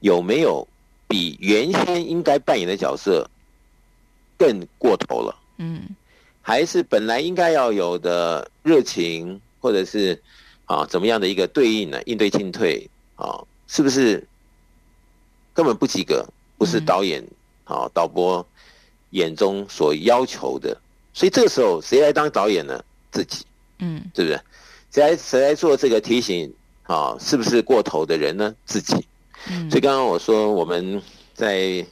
[0.00, 0.66] 有没有
[1.06, 3.28] 比原先应该扮演的角色
[4.38, 5.38] 更过头了？
[5.58, 5.82] 嗯，
[6.46, 10.22] 还是本来应该要有的热情，或者是
[10.66, 12.00] 啊怎么样的一个对应呢？
[12.04, 14.24] 应对进退啊，是不是？
[15.52, 16.24] 根本不及格，
[16.56, 17.20] 不是导演、
[17.64, 18.46] 好、嗯、导播
[19.10, 20.80] 眼中所要求的，
[21.12, 22.80] 所以这个时候谁来当导演呢？
[23.10, 23.44] 自己，
[23.80, 24.40] 嗯，对不对？
[24.92, 26.54] 谁来谁来做这个提醒？
[26.84, 28.54] 啊，是不是过头的人呢？
[28.64, 28.94] 自己。
[29.50, 31.02] 嗯，所以刚刚我说我们
[31.34, 31.84] 在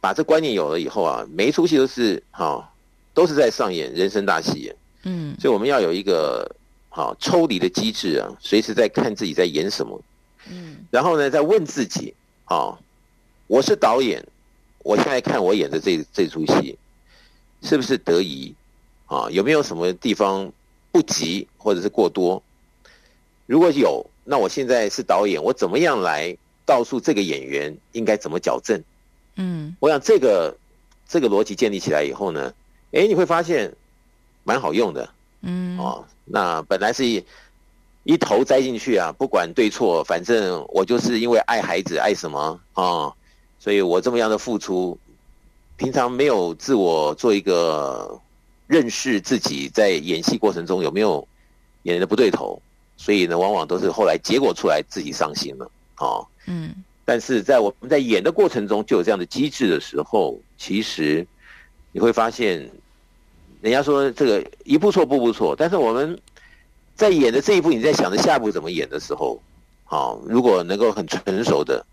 [0.00, 2.71] 把这观念有了以后啊，每一出戏都是好，
[3.14, 4.72] 都是在上演人生大戏。
[5.04, 6.48] 嗯，所以我们要有一个
[6.88, 10.00] 好抽离的机制啊，随时在看自己在演什么。
[10.50, 12.14] 嗯，然后呢，再问自己。
[12.44, 12.78] 啊，
[13.46, 14.22] 我是导演，
[14.80, 16.76] 我现在看我演的这这出戏，
[17.62, 18.54] 是不是得宜？
[19.06, 20.52] 啊，有没有什么地方
[20.90, 22.42] 不及或者是过多？
[23.46, 28.82] 如果有，那我现在是导演，我怎么样来告诉这个演员应该怎么矫正？
[29.36, 30.54] 嗯，我想这个
[31.08, 32.52] 这个逻辑建立起来以后呢，
[32.92, 33.74] 哎，你会发现
[34.44, 35.08] 蛮好用的。
[35.42, 37.04] 嗯，哦，那本来是。
[37.04, 37.24] 一
[38.04, 43.14] 一头栽进去啊，不管对错，反正我就是因为爱孩子，爱什么啊、哦，
[43.60, 44.98] 所以我这么样的付出，
[45.76, 48.20] 平常没有自我做一个
[48.66, 51.24] 认识自己，在演戏过程中有没有
[51.84, 52.60] 演的不对头，
[52.96, 56.26] 所以呢，往往都是后来结果出来自己伤心了哦。
[56.46, 56.74] 嗯，
[57.04, 61.24] 但是在我们在演的过程中就有这样的机制的时候，其实
[61.92, 62.68] 你会发现，
[63.62, 66.20] 人家说这个一步错步步错，但是我们
[66.94, 69.40] 在演的这一步，你在想着下一步怎么演的时候，
[69.84, 71.86] 好，如果能够很成熟的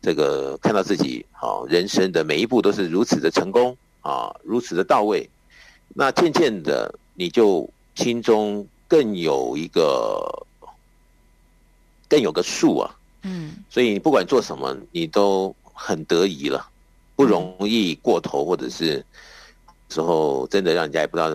[0.00, 5.28] 这个看到自己好人生的每一步都是如此的成功啊，如此的到位，
[5.88, 8.66] 那渐渐的你就心中。
[8.92, 10.46] 更有一个，
[12.10, 16.68] 更有个数啊，嗯，所以你不管做什么，你都很得意了，
[17.16, 19.02] 不容易过头，或者是
[19.92, 21.30] 时候真的让人家也不知道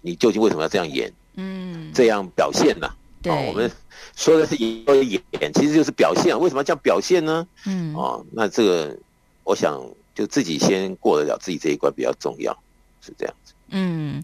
[0.00, 2.88] 你究竟为什么要这样演，嗯，这样表现呢？
[3.22, 3.70] 对，我们
[4.16, 6.38] 说的是演演，其实就是表现。
[6.38, 7.46] 为什么要这样表现呢？
[7.64, 8.98] 嗯，哦，那这个
[9.44, 9.80] 我想
[10.14, 12.52] 就自己先过得了自己这一关比较重要，
[13.00, 13.54] 是这样子。
[13.70, 14.22] 嗯，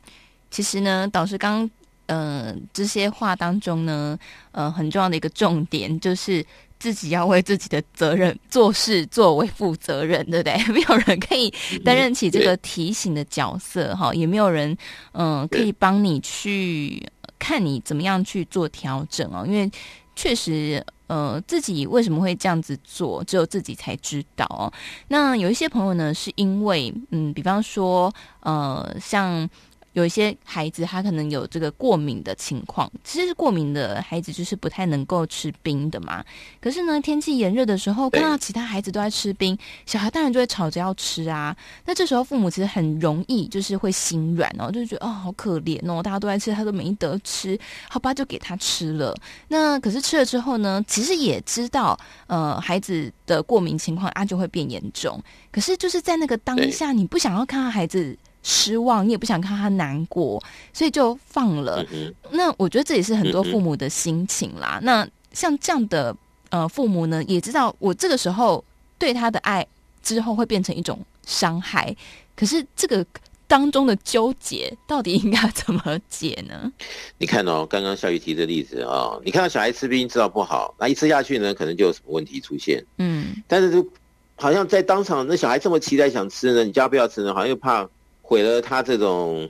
[0.50, 1.70] 其实呢，导师刚。
[2.06, 4.18] 呃，这些话当中呢，
[4.50, 6.44] 呃，很重要的一个重点就是
[6.82, 10.58] 自己要为自己的责任做事作为负责任，对不对？
[10.74, 11.48] 没有人可以
[11.84, 14.76] 担任起这个提醒的角色，哈、嗯，也没有人
[15.12, 17.00] 嗯、呃、可以帮你去
[17.38, 19.44] 看你怎么样去做调整哦。
[19.46, 19.70] 因为
[20.16, 24.66] 确实，呃，自己为什么会这样子做，只有自己才知道哦。
[25.06, 29.48] 那有一些朋友呢，是因为嗯，比方说呃，像。
[29.92, 32.90] 有一些孩子，他可能有这个过敏的情况。
[33.04, 36.24] 其实过敏的孩子就是不太能够吃冰的嘛。
[36.60, 41.54] 可是呢，天气炎热的时候，看到其他孩子都在吃冰，小孩当然就会吵着要吃啊。
[41.84, 49.14] 那这时候父母其实很容易就是会心软哦，就觉得哦好可怜哦，大家都在吃，他都没得吃，好吧，就给他吃了。
[49.48, 55.22] 那可是吃了之后呢，其实也知道呃孩子的过敏情况啊就会变严重。
[55.50, 58.16] 可是就是在那个当下，你不想要看到孩子。
[58.42, 61.84] 失望，你也不想看他难过，所以就放了。
[62.30, 64.80] 那我觉得这也是很多父母的心情啦。
[64.82, 66.14] 那像这样的
[66.50, 68.62] 呃父母呢，也知道我这个时候
[68.98, 69.64] 对他的爱
[70.02, 71.94] 之后会变成一种伤害。
[72.34, 73.06] 可是这个
[73.46, 76.72] 当中的纠结，到底应该怎么解呢？
[77.18, 82.84] 你看哦，刚刚小雨提的例子啊、哦，你看到小孩吃冰知道不好，那一吃下去呢，可能就有什么问题出现。
[82.98, 83.86] 嗯，但是就
[84.34, 87.88] 好像在当场，那小孩这么期待想吃呢，你叫他不要吃呢，好像又怕。
[88.32, 89.46] 毁了他这种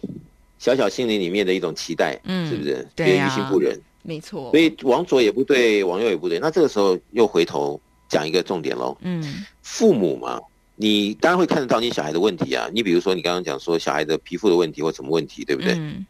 [0.58, 2.84] 小小心灵里面的一种期待，嗯，是不是？
[2.96, 4.50] 对呀、啊，于心不忍，没错。
[4.50, 6.40] 所以往左也不对，往右也不对。
[6.40, 10.40] 那这个时候又回头讲一个重点喽，嗯，父母嘛，
[10.74, 12.68] 你当然会看得到你小孩的问题啊。
[12.74, 15.74] 你比如说，你刚刚讲说小孩的皮肤的问题或什么问题，对不对？
[15.74, 16.04] 嗯。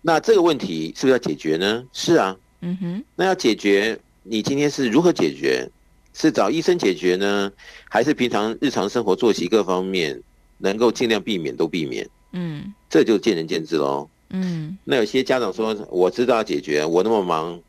[0.00, 1.84] 那这个问题是不是要解决呢？
[1.92, 3.04] 是啊，嗯哼。
[3.16, 5.68] 那要解决，你今天是如何解决？
[6.14, 7.52] 是找医生解决呢，
[7.90, 10.18] 还是平常日常生活作息各方面？
[10.58, 14.76] 能够尽量避免都避免，嗯，这就见仁见智喽，嗯。
[14.84, 17.60] 那有些家长说，我知道要解决，我那么忙，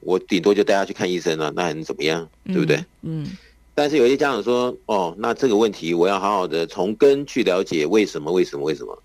[0.00, 2.28] 我顶多就带他去看医生了，那还能怎么样？
[2.44, 2.84] 嗯、对不对？
[3.02, 3.26] 嗯。
[3.74, 8.32] 但是有些家长说，哦，那这个问题我要好好的从根去了解为什么？
[8.32, 8.64] 为什么？
[8.64, 9.02] 为什么？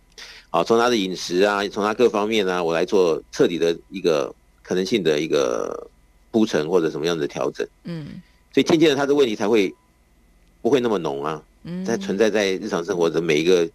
[0.50, 5.90] 好，从他的饮食啊，从他各方面啊，我来做彻底的一个可能性的一个
[6.30, 7.68] 铺陈或者什么样的调整。
[7.84, 8.22] 嗯。
[8.54, 9.74] 所以渐渐的，他的问题才会
[10.62, 11.42] 不会那么浓啊。
[11.86, 13.70] 在存在在日常生活的每一个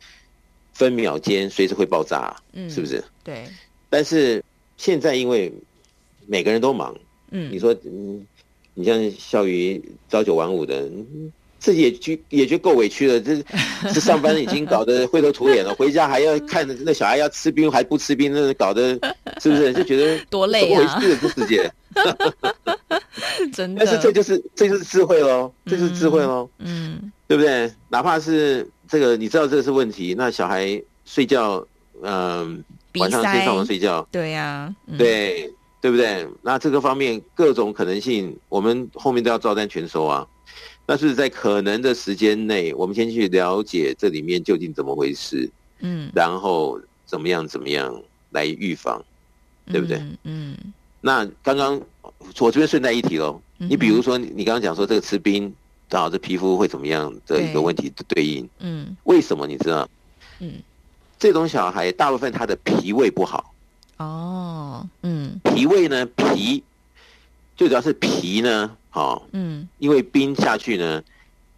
[0.72, 3.02] 分秒间，随时会爆炸，嗯，是不是？
[3.24, 3.44] 对。
[3.88, 4.42] 但是
[4.76, 5.52] 现在因为
[6.26, 6.94] 每个人都忙，
[7.30, 8.26] 嗯，你说，嗯，
[8.74, 10.90] 你像笑鱼朝九晚五的，
[11.58, 13.20] 自己也觉也觉够委屈了。
[13.20, 13.42] 这
[13.94, 18.90] 这上班已经搞得灰头土脸了，回家还要看那小孩要吃冰还不吃冰，那搞得
[19.40, 19.72] 是不是？
[19.74, 20.98] 就觉得多累啊！
[21.00, 21.72] 这个世界，
[23.54, 23.84] 真的。
[23.84, 27.10] 但是这就是这就是智慧喽，这就是智慧喽，嗯。
[27.28, 27.72] 对不对？
[27.88, 31.66] 哪怕是这个，你知道这个是问题，那小孩睡觉，
[32.02, 36.24] 嗯、呃，晚上先上床睡觉，对呀、啊嗯，对，对不对？
[36.42, 40.24] 那这个方面各种可能性，我们后面都要照单全收啊。
[40.86, 47.92] 那是在可能的时间内，我们先去了解这里面究竟怎么回事，嗯，然后怎么样怎么样
[48.30, 49.04] 来预防，
[49.66, 49.96] 对不对？
[49.98, 50.16] 嗯。
[50.22, 50.56] 嗯，
[51.00, 51.80] 那刚刚
[52.38, 55.52] 我这边顺带一提喽，你比如说你刚刚讲说这个吃冰。
[55.88, 58.48] 导致皮肤会怎么样的一个问题的对应？
[58.58, 59.88] 嗯，为什么你知道？
[60.40, 60.54] 嗯，
[61.18, 63.54] 这种小孩大部分他的脾胃不好。
[63.98, 66.62] 哦，嗯，脾胃呢，脾
[67.56, 71.02] 最主要是脾呢，好，嗯，因为冰下去呢，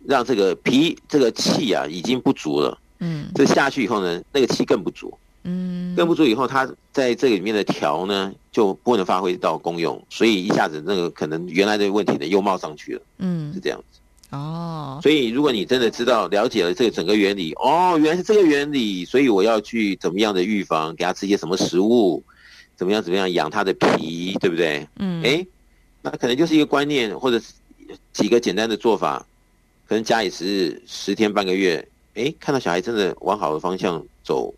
[0.07, 13.98] 让这个脾这个气啊已经不足了，嗯，这下去以后呢，那个气更不足，嗯，更不足以后，它在这里面的调呢就不能发挥到功用，所以一下子那个可能原来的问题呢又冒上去了，嗯，是这样子。
[14.30, 22.22] 哦，所以如果你真的知道了解了这个整个原理，哦，原来是这个原理，所以我要去怎么样的预防，给他吃些什么食物，
[22.76, 24.86] 怎么样怎么样养他的皮，对不对？
[24.96, 25.46] 嗯，哎，
[26.02, 27.40] 那可能就是一个观念，或者
[28.12, 29.26] 几个简单的做法，
[29.86, 34.52] 可能假以时日，十天半个月，哎，看到小孩真的往好的方向走，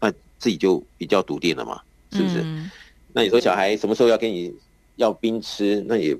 [0.00, 1.78] 那自己就比较笃定了嘛，
[2.12, 2.40] 是不是？
[2.40, 2.70] 嗯、
[3.12, 4.50] 那你说小孩什么时候要跟你
[4.96, 6.16] 要冰吃，那也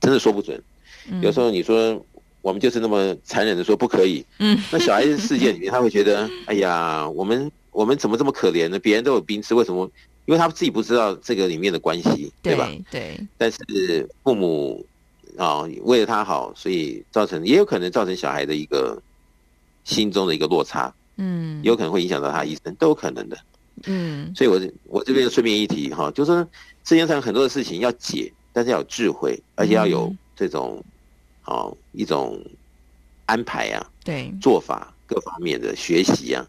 [0.00, 0.62] 真的说不准。
[1.10, 2.00] 嗯、有时候你说
[2.42, 8.78] 我们就是那么残忍的说不可以，嗯，那小孩子世界里面他会觉得， 哎呀，我们我们怎么这么可怜呢？
[8.78, 9.90] 别人都有冰吃，为什么？
[10.26, 12.70] 因为他自己不知道这个里面的关系，对吧？
[12.90, 13.18] 对。
[13.36, 14.86] 但是父母
[15.36, 19.00] 啊，为了他好，所以造成也有可能造成小孩的一个
[19.82, 23.36] 心中的一个落差，嗯，有可能会影响到他一生，都有可能的，
[23.86, 24.32] 嗯。
[24.34, 26.48] 所以我我这边顺便一提哈，就是说
[26.84, 30.82] 世界上很多的事情要解，但是要有智慧，而且要有这种
[31.52, 32.40] 啊一种
[33.26, 36.46] 安排啊，对，做法各方面的学习啊。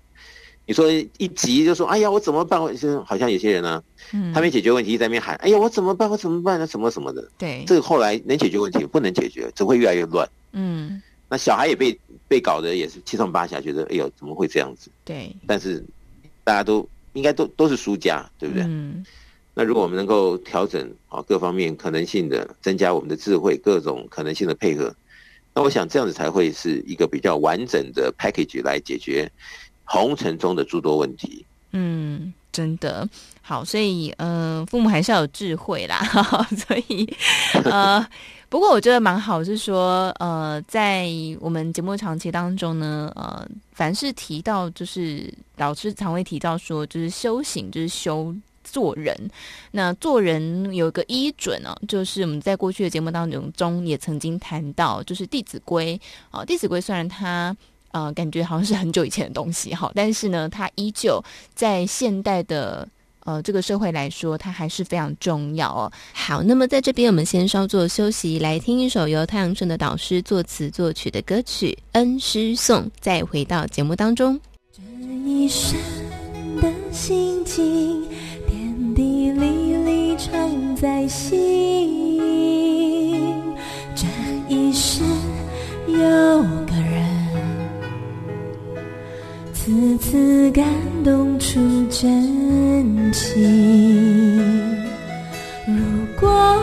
[0.66, 2.62] 你说一急就说，哎呀，我怎么办？
[2.62, 2.72] 我
[3.06, 3.84] 好像有些人呢、啊，
[4.14, 6.10] 嗯，他没解决问题，在那边喊，哎呀，我怎么办？
[6.10, 6.66] 我怎么办呢？
[6.66, 7.30] 什么什么的。
[7.38, 10.26] 对，这个后来能解决问题，不能解决，只会越来越乱。
[10.54, 11.99] 嗯，那小孩也被
[12.30, 14.89] 被搞得也是七上八下，觉得哎呦，怎么会这样子？
[15.04, 15.84] 对，但是
[16.45, 18.64] 大家都应该都都是输家，对不对？
[18.64, 19.06] 嗯，
[19.54, 24.93] 那如果我们能够调整啊各方面可能性的，增加我们的智慧，各种可能性的配合，
[25.54, 29.32] 那我想这样子才会是一个比较完整的 package 来解决。
[29.86, 33.08] 红尘中的诸多问题，嗯，真的
[33.41, 35.99] 好，所以呃，父母还是要有智慧啦。
[36.56, 37.06] 所以
[37.66, 38.04] 呃，
[38.47, 41.10] 不过我觉得蛮好，是说呃，在
[41.41, 48.34] 我们节目长期当中呢，呃，凡是提到就是老师常会提到说，就是修行，就是修
[48.74, 49.15] 做人。
[49.71, 55.97] 那做人有一个依准哦，就是我们在过去的节目当中中也曾经谈到，就是《弟子规》
[56.38, 57.55] 啊，《弟子规》虽然它。
[57.93, 65.91] 呃，感觉好像是很久以前的东西哈，但是呢，它依旧在现代的呃这个社会来说，它还是非常重要哦。
[66.11, 74.41] 好，那么在这边我们先稍作休息，来听一首由太阳盛德导师作词作曲的歌曲《恩师颂》，再回到节目当中。
[74.76, 74.82] 这
[75.30, 75.80] 一生
[76.59, 78.07] 的心情，
[80.84, 81.40] 在心，
[83.96, 84.06] 这
[84.50, 85.08] 一生
[85.88, 85.98] 有
[86.66, 87.02] 个人。
[89.54, 90.66] 次次感
[91.02, 91.58] 动出
[91.90, 93.42] 真情。
[95.66, 95.74] 如
[96.20, 96.62] 果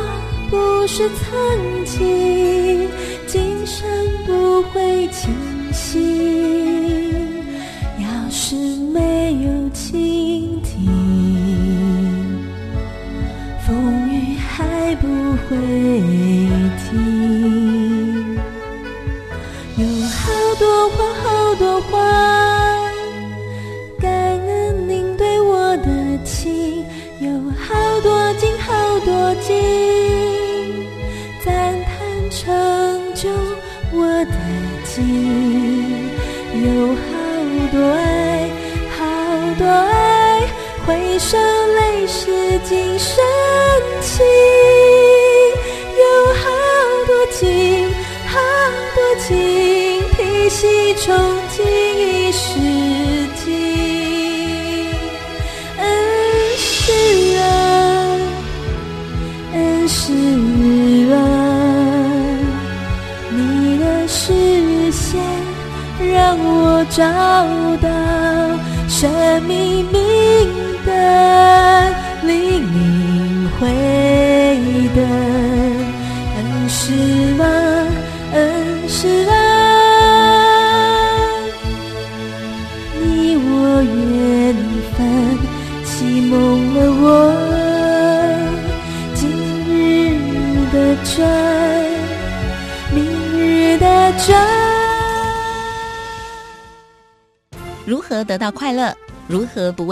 [0.50, 1.79] 不是曾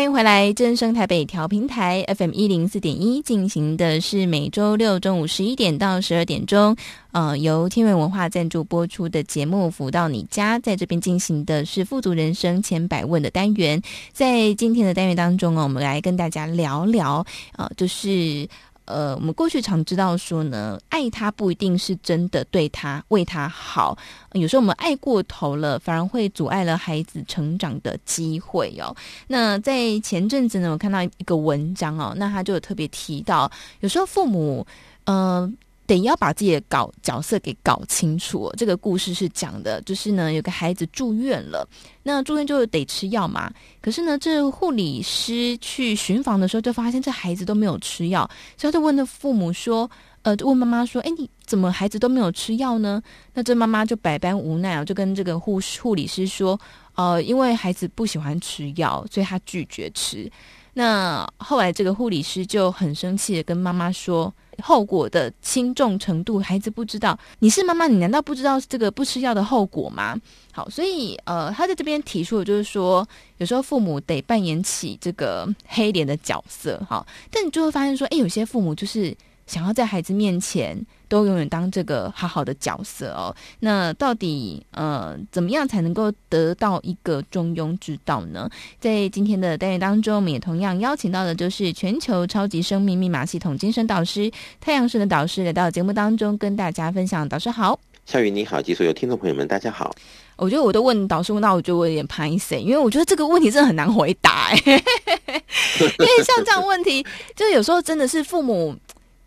[0.00, 6.74] 欢迎回来，真生台北调平台 FM 一零四点一进行的是每周六中午十一点到十二点钟，
[7.12, 13.82] 呃，由天元文化赞助播出的节目《福到你家》在这边进行的是富足人生千百问的单元。
[14.10, 17.22] 在今天的单元当中哦，我们来跟大家聊聊，
[17.58, 18.48] 呃，就是。
[18.90, 23.96] 呃，我们过去常知道说呢，爱他不一定是真的对他为他好，
[24.32, 28.94] 有时候我们爱过头了，反而会阻碍了孩子成长的机会哦。
[29.28, 34.66] 那在前阵子呢，我看到一个文章哦，那他就有特别提到，有时候父母，
[35.04, 35.50] 呃。
[35.94, 38.52] 得要把自己的搞角色给搞清楚。
[38.56, 41.68] 这个故事是讲的，就是呢，有个孩子住院了，
[42.02, 43.52] 那住院就得吃药嘛。
[43.80, 49.90] 可是呢，这护理师去巡房的时候，就发现这孩子都没有吃药，所以他就问那父母说
[50.22, 53.02] ：“呃，就问妈妈说，哎，你怎么孩子都没有吃药呢？”
[53.34, 56.58] 那这妈妈就百般无奈啊，就跟这个护护理师说
[56.94, 60.30] ：“呃，因为孩子不喜欢吃药，所以他拒绝吃。”
[60.72, 64.32] 那后来这个护理师就很生气的跟妈妈说。
[64.60, 67.18] 后果的轻重程度，孩子不知道。
[67.40, 70.16] 你是妈妈，你难道不知道这个不吃药的后果吗？
[70.52, 73.06] 好，所以呃，他在这边提出的就是说，
[73.38, 77.06] 有时候父母得扮演起这个黑脸的角色，哈。
[77.30, 79.16] 但你就会发现说，哎，有些父母就是。
[79.50, 88.48] 想要在孩子面前都永远当这个好好的角色哦，那到底呃怎么样才能够得到一个中庸之道呢？
[88.78, 94.30] 在今天的单元当中，我们也同样邀请到的就是全球超级生命密码系统精神导师
[94.60, 97.28] 太阳神的导师来到节目当中跟大家分享。
[97.28, 97.76] 导师好，
[98.06, 99.92] 夏雨你好，及所有听众朋友们大家好。
[100.36, 108.76] 我觉得我都问导师问到，我觉得我有点怕死，因为我觉得这个问题真的很难回答， 因为像这样问题，就有时候真的是父母。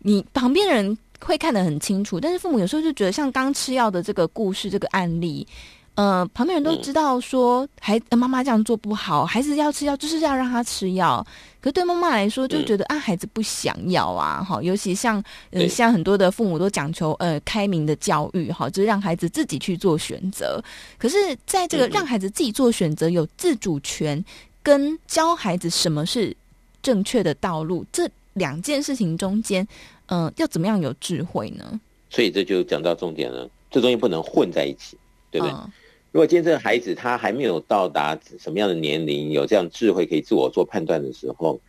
[0.06, 5.46] 你旁边人会看得很清楚，但是父母有时候就觉得，像刚吃药的这个故事，这个案例，
[5.94, 11.26] 呃，旁边人都知道说，孩子妈妈这样做不好，孩子要吃药就是要让他吃药。
[11.62, 20.62] 可是对妈妈来说，就觉得啊，孩子不想要啊，好，尤其像呃，像很多的父母都讲求呃开明的教育，哈，就是让孩子自己去做选择。
[20.98, 24.22] 可是，在这个让孩子自己做选择、有自主权，
[24.62, 26.36] 跟教孩子什么是
[26.82, 29.66] 正确的道路，这两件事情中间。
[30.14, 31.80] 嗯、呃，要怎么样有智慧呢？
[32.08, 34.96] 所以这就讲到重点了，这东西不能混在一起，
[35.32, 35.52] 对不对？
[35.52, 35.68] 哦、
[36.12, 41.60] 如果今天这个孩子他还没有到达什么样的年龄，有这样智慧可以自我做判断的时候，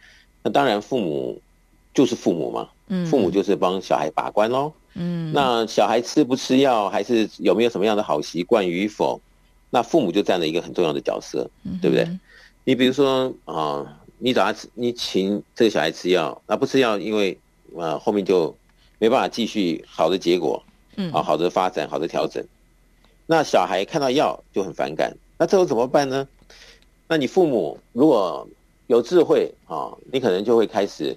[0.43, 1.41] 那当然父母
[1.93, 9.19] 就是父母嘛，嗯，父母就是帮小孩把关喽，嗯，那小孩吃不吃药，还是有没有什么样的好习惯与否，
[9.71, 12.07] 那父母就占了一个很重要的角色，嗯、对不对？
[12.63, 13.87] 你比如说啊、呃，
[14.19, 17.35] 你找他吃，你请这个小孩吃药，那不吃药，因为
[17.76, 18.55] 呃，后面就
[18.99, 20.63] 没办法继续好的结果，
[20.95, 22.43] 嗯，啊，好的发展，好的调整。
[23.26, 26.28] 那小孩看到药就很反感，那这时候怎么办呢？
[27.07, 28.47] 那你父母如果
[28.88, 31.15] 有智慧啊，你可能就会开始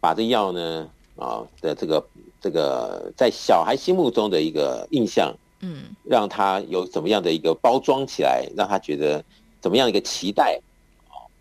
[0.00, 2.06] 把这药呢啊的这个
[2.40, 9.24] 这个在小孩心目中的一个印象，嗯，让他有怎么样的一个包装起来，让他觉得
[9.60, 10.60] 怎么样一个期待。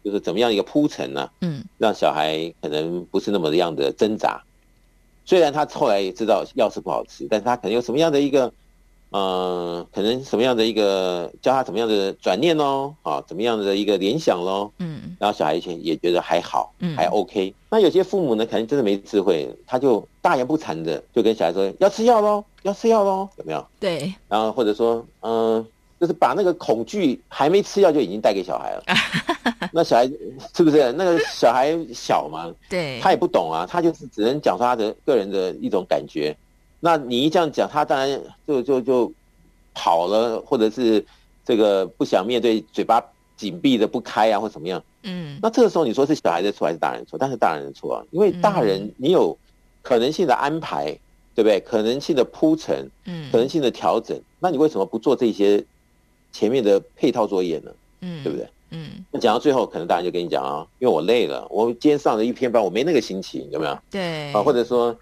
[0.03, 1.31] 就是怎么样一个铺陈呢？
[1.39, 4.43] 嗯，让小孩可能不是那么的样的挣扎。
[5.25, 8.51] 虽然他后来也知道药是不好吃，但是他可能有什么样的一个，
[9.11, 17.53] 呃，可能什么样的一个教他怎么样的转念喽，啊，怎么样的一个联想喽，嗯，然后小孩以前也觉得还好，嗯，还 OK。
[17.69, 23.65] 那有些父母呢，可能真的没智慧，他就大言不惭的就跟小孩说要吃药喽，要吃药喽，有没有？
[23.79, 24.13] 对。
[24.27, 25.65] 然后或者说，嗯、呃。
[26.03, 28.83] 就是把那个恐惧还没吃药就已经带给小孩了，
[29.71, 30.05] 那小孩
[30.53, 32.53] 是不是那个小孩小嘛？
[32.69, 36.35] 对，他也不懂啊，他就是只能讲说他的个人的一种感觉。
[36.81, 39.09] 那你一这样讲，他当然就就就
[39.73, 41.05] 跑了，或者是
[41.45, 43.01] 这个不想面对，嘴巴
[43.37, 44.83] 紧闭的不开啊，或怎么样？
[45.03, 47.17] 嗯，那这个时候你说是小孩的错还是大人的错？
[47.17, 49.37] 但是大人的错啊，因为大人你有
[49.81, 50.87] 可能性的安排，
[51.33, 51.61] 对不对？
[51.61, 55.63] 可能性的铺陈，嗯，可能性的调整，那你为什么不做这些？
[56.33, 57.71] 前面的配套作业呢？
[58.01, 58.45] 嗯，对不对？
[58.71, 63.79] 嗯，那讲到最后，可能大人就跟你讲啊，因为我累了，我今天上了一天班，我没那个心情，有没有？
[63.91, 64.97] 对啊，或者说，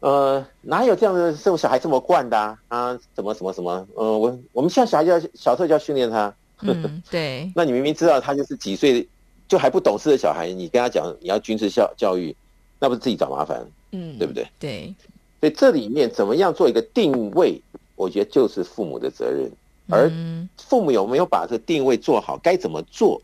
[0.00, 2.58] 呃，哪有这样的这种小孩这么惯的啊？
[2.68, 3.86] 啊，什么什么什么？
[3.94, 6.34] 呃，我我们现在小孩就要小时候就要训练他。
[6.62, 7.52] 嗯， 对。
[7.54, 9.06] 那你明明知道他就是几岁
[9.46, 12.34] 就还不懂事的小孩，你跟他讲你要军事教教育，
[12.80, 13.62] 那不是自己找麻烦？
[13.92, 14.48] 嗯，对不对？
[14.58, 14.94] 对。
[15.38, 17.60] 所以这里面怎么样做一个定位？
[17.94, 19.50] 我觉得就是父母的责任。
[19.88, 20.10] 而
[20.56, 23.20] 父母有没有把这个定位做好，该怎么做，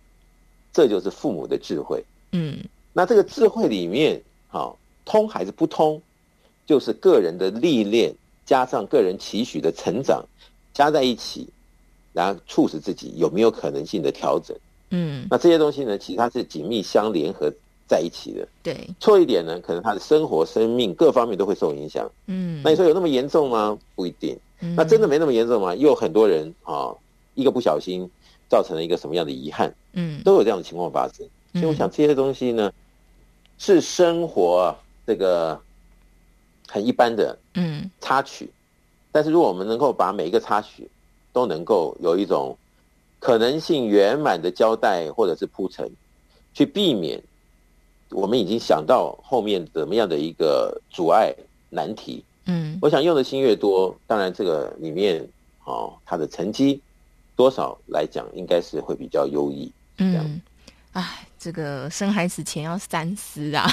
[0.72, 2.04] 这就是父母的智慧。
[2.32, 2.58] 嗯，
[2.92, 6.00] 那这个智慧里面，好通还是不通，
[6.66, 8.14] 就是个人的历练
[8.46, 10.24] 加上个人期许的成长
[10.72, 11.48] 加在一起，
[12.12, 14.56] 然后促使自己有没有可能性的调整。
[14.90, 17.52] 嗯，那这些东西呢，其实它是紧密相联合
[17.88, 18.46] 在一起的。
[18.62, 22.10] 对，错一点呢，可能他的生活、生命各方面都会受影响。
[22.26, 23.76] 嗯，那你说有那么严重吗？
[23.94, 24.38] 不一定。
[24.76, 25.74] 那真的没那么严重吗？
[25.74, 26.94] 又有很多人啊，
[27.34, 28.08] 一个不小心
[28.48, 29.74] 造成了一个什么样的遗憾？
[29.92, 31.26] 嗯，都有这样的情况发生。
[31.54, 32.72] 所以我想这些东西呢，
[33.58, 34.74] 是生活
[35.06, 35.60] 这个
[36.68, 38.56] 很一般的嗯插曲，嗯、
[39.12, 40.88] 但是如果我们能够把每一个插曲
[41.32, 42.56] 都能够有一种
[43.18, 45.90] 可能性圆满的交代或者是铺陈，
[46.54, 47.22] 去避免
[48.10, 51.34] 我们已经想到后面怎么样的一个阻碍
[51.68, 55.26] 难题，嗯，我想用的心越多，当然这个里面
[55.64, 56.80] 哦，他的成绩
[57.36, 60.40] 多少来讲，应该是会比较优异，嗯。
[60.92, 63.66] 哎，这个生孩子前要三思啊，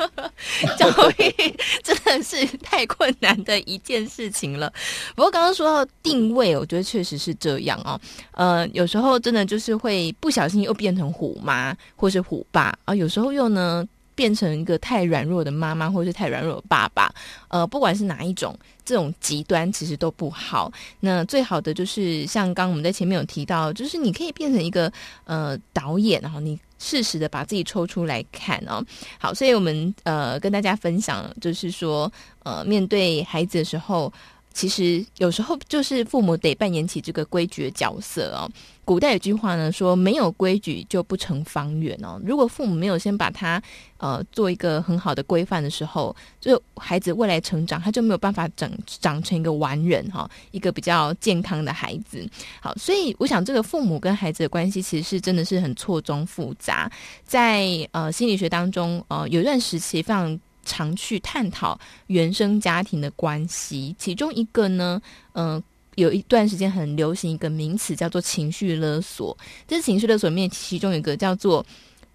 [0.76, 4.70] 教育真的是太困难的一件事情了。
[5.16, 7.98] 不过刚刚说到定位，我觉得确实是这样哦。
[8.32, 13.88] 呃，有时候真的就是会不小心又变成虎妈或是虎爸啊，有时候又呢。
[14.22, 17.12] 变成一个太软弱的妈妈，或者是太软弱的爸爸，
[17.48, 20.70] 呃，不管是哪一种，这种极端其实都不好。
[21.00, 24.92] 那最好的就是像刚我们在前面有提到，就是你可以变成一个
[25.24, 28.80] 呃导演，然后你适时的把自己抽出来看哦。
[29.18, 32.12] 好，所以我们呃跟大家分享，就是说
[32.44, 34.12] 呃面对孩子的时候。
[34.52, 38.50] 其实有时候就是父母得扮演起这个规矩的角色哦。
[38.84, 42.20] 古代有句话呢，说没有规矩就不成方圆哦。
[42.24, 43.62] 如果父母没有先把他
[43.98, 52.28] 呃做一个很好的规范的时候，就孩子未来成长他就没有办法长长成一个完人哈，一个比较健康的孩子。
[52.60, 56.90] 好，所以我想这个父母跟孩子的关系其实是真的是很错综复杂。
[57.24, 60.38] 在呃心理学当中，呃有一段时期非常。
[60.64, 65.00] 常去探讨原生家庭的关系，其中一个呢，
[65.34, 65.62] 嗯、
[65.96, 69.36] 有一段时间很流行一个名词叫做情绪勒索。
[69.66, 71.64] 这是情绪勒索里面，其中有一个叫做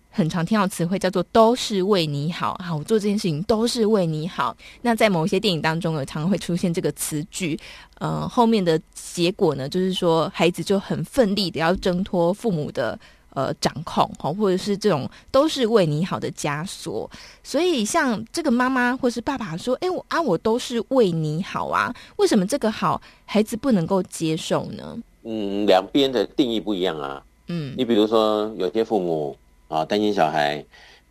[0.10, 2.60] 很常听到词汇叫做“都是为你好”。
[2.64, 4.56] 好，我做这件事情都是为你好。
[4.82, 7.60] 那在某些电影当中有，常会出现这个词句。
[8.00, 13.00] 呃，后面的结果呢，就是说孩子就很奋力的要挣脱父母的。
[13.38, 17.07] 呃，掌控哈，或者是这种都是为你好的枷锁，
[17.43, 27.23] 所以像这个妈妈或是爸爸说：“哎，我啊，我都是为你好啊，为什么这个好孩子不能够接受呢？”嗯，两边的定义不一样啊。
[27.45, 30.65] 嗯，你比如说有些父母啊担心小孩，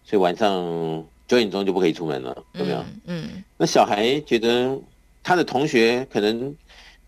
[0.05, 0.51] 所以晚上
[1.29, 2.79] 九点钟就不可以出门了，有没有？
[3.05, 4.77] 嗯，嗯，那小孩觉得
[5.23, 6.53] 他的同学可能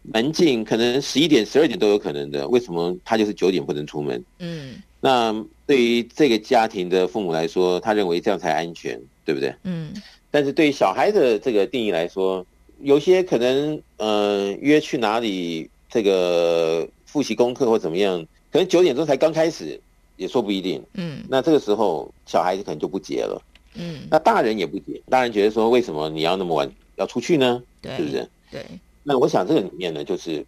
[0.03, 4.25] 门禁，可能十一点、十二点都有可能的，为什么他就是九点不能出门？
[4.39, 4.81] 嗯。
[5.01, 9.55] 那对于这个家庭的父母来说，他认为这样才安全，对不对？
[9.63, 9.95] 嗯。
[10.31, 12.45] 但是对于小孩的这个定义来说，
[12.81, 18.21] 有些可能，呃，约去哪里，这个复习功课或怎么样，
[18.53, 19.81] 可能九点钟才刚开始，
[20.17, 20.83] 也说不一定。
[20.95, 21.25] 嗯。
[21.29, 23.43] 那这个时候，小孩子可能就不接了。
[23.75, 24.01] 嗯。
[24.11, 27.63] 那大人也不接，大人觉得说，为什么你要那么晚要出去呢？
[27.81, 28.29] 对，是不是？
[28.51, 28.65] 对。
[29.05, 30.45] 那我想这个里面呢，就是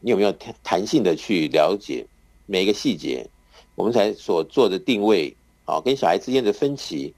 [0.00, 2.06] 你有没有弹性的去了解
[2.46, 3.26] 每一个细节。
[3.74, 7.14] 我们才所做的定位，啊，跟小孩之间的分歧，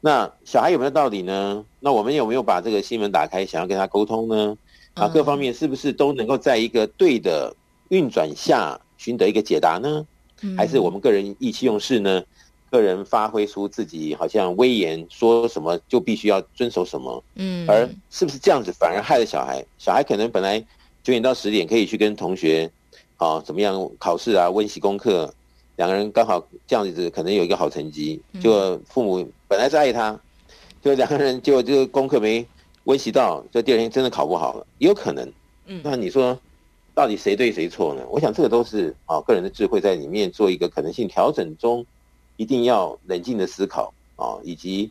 [0.00, 1.64] 那小孩有没有道理呢？
[1.78, 4.56] 那我们有没有把这个心门打开，想要跟他沟通呢？
[4.94, 7.54] 啊，各方面是不是都能够在一个对的
[7.88, 10.06] 运转下寻得一个解答呢？
[10.56, 12.22] 还是我们个人意气用事呢？
[12.68, 17.22] 个人发挥出自己好像威严，说什么就必须要遵守什么？
[17.36, 19.64] 嗯，而是不是这样子反而害了小孩？
[19.78, 20.58] 小孩可能本来
[21.04, 22.68] 九点到十点可以去跟同学，
[23.18, 25.32] 啊，怎么样考试啊，温习功课。
[25.82, 28.22] 两个人刚好这样子，可能有一个好成绩。
[28.40, 30.16] 就父母本来是爱他，
[30.80, 32.46] 就两个人结果这个功课没
[32.84, 35.28] 温习到，就第二天真的考不好了，也有可能。
[35.66, 36.38] 嗯，那你说
[36.94, 38.02] 到底谁对谁错呢？
[38.08, 41.84] 我想这个都是啊个人的智慧在里面做一个可能性调整中，
[42.36, 44.88] 一定要冷静的思考啊，以及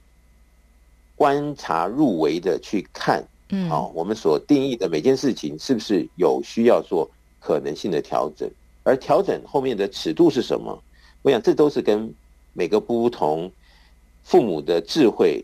[1.16, 3.26] 观察入围的去看。
[3.48, 8.52] 嗯，好，我们所定义的每件事情是不是有需要做可能性的调整？
[8.84, 10.82] 而调整后面的尺度是什么？
[11.22, 12.14] 我想这都是跟
[12.54, 13.52] 每个不同
[14.24, 15.44] 父母的智慧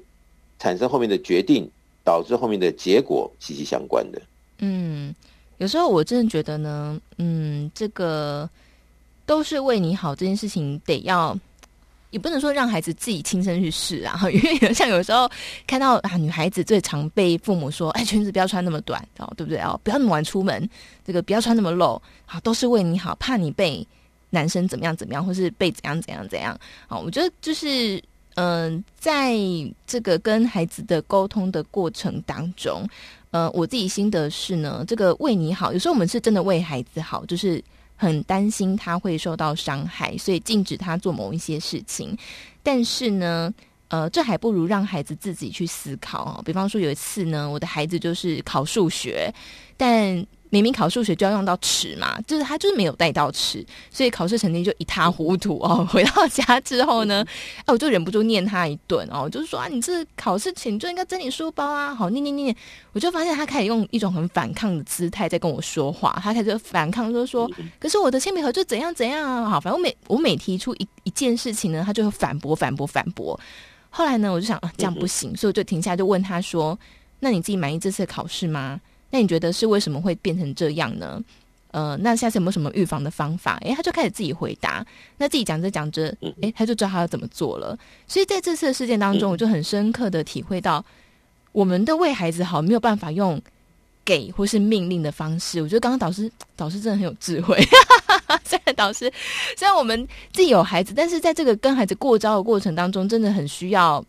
[0.60, 1.70] 产生后面的决定，
[2.04, 4.22] 导致后面的结果息息相关的。
[4.60, 5.14] 嗯，
[5.58, 8.50] 有时候我真的觉得呢，嗯，这个
[9.26, 11.38] 都是为你好这件事情得要。
[12.10, 15.30] 也不能说让孩子自己亲身去试啊， 因为像有时候
[15.68, 19.60] 看到啊，女孩子最常被父母说：“哎，裙子不要穿那么短，哦，对不对？
[19.60, 20.70] 哦，不要那么晚出门，
[21.06, 23.86] 这个不要穿那么露，好，都是为你好，怕你被
[24.30, 28.02] 男生怎么样怎么样，或是被怎样怎样怎样。”好，我觉得就是
[28.36, 29.36] 嗯、在
[29.86, 32.88] 这个跟孩子的沟通的过程当中，
[33.32, 37.62] 呃，我自己心得是呢，这个为你好，有时候我们是真的为孩子好，就是。
[37.98, 42.18] 很担心他会受到伤害，所以禁止他做某一些事情。
[42.64, 43.54] 但是呢，
[43.90, 46.42] 呃，这还不如让孩子自己去思考。
[46.46, 49.34] 比方说，有一次呢，我的孩子就是考数学，
[49.76, 55.86] 但明明考数学就要用到尺嘛，就是他就是没有带到尺，所以考试成绩就一塌糊涂哦。
[55.92, 57.26] 回到家之后呢，
[57.60, 62.56] 哎，我就忍不住念他一顿哦，就是说啊，你这考试前就应该整理书包啊，好念念念。
[62.94, 73.40] 我就发现他开始用一种很反抗的姿态在跟我说话，他开始反抗，就是说，可是我的铅笔盒就怎样怎样啊，好，反正我每我每提出一一件事情呢，他就会反驳反驳反驳。
[73.90, 76.78] 后来呢，我就想啊，这样不行，所以我就停下来就问他说，
[77.20, 78.80] 那你自己满意这次的考试吗？
[79.10, 81.24] 那你觉得是为什么会变成这样呢？
[81.72, 83.58] 呃，那下次有没有什么预防的方法？
[83.62, 84.84] 诶，他就开始自己回答。
[85.18, 87.78] 那自己讲着讲着，诶，他就知道他要怎么做了。
[88.08, 90.84] 所以在这次的事件当中，我就很深刻的体会到，
[91.52, 93.40] 我们的为孩子好没有办法用
[94.04, 95.62] 给或是命令的方式。
[95.62, 97.62] 我觉得刚刚导师导师真的很有智慧。
[98.46, 99.12] 虽然导师
[99.58, 104.04] 虽然我们自己有孩子，但是在这个跟孩子过招的过程当中，真的很需要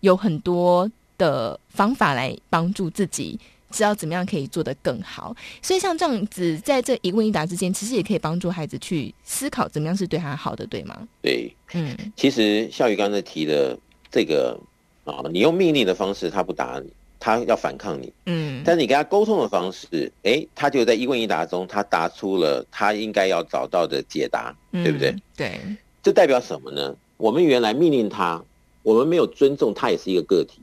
[0.00, 3.38] 有很多的方法来帮助自己。
[3.70, 11.06] 知道怎么样可以做得更好，所以像这样子，在这一问一答之间，其实也可以帮助孩子去思考怎么样是对他好的，对吗？
[11.20, 13.76] 对，嗯，其实笑宇刚才提的
[14.10, 14.58] 这个
[15.04, 25.14] 啊，你用命令的方式，他不答你，他要反抗你，嗯，但是你跟他沟通的方式，哎，他就在一问一答中，他答出了他应该要找到的解答，嗯，对不对？
[25.36, 25.60] 对，
[26.02, 26.94] 这代表什么呢？
[27.16, 28.42] 我们原来命令他，
[28.82, 30.60] 我们没有尊重他，也是一个个体，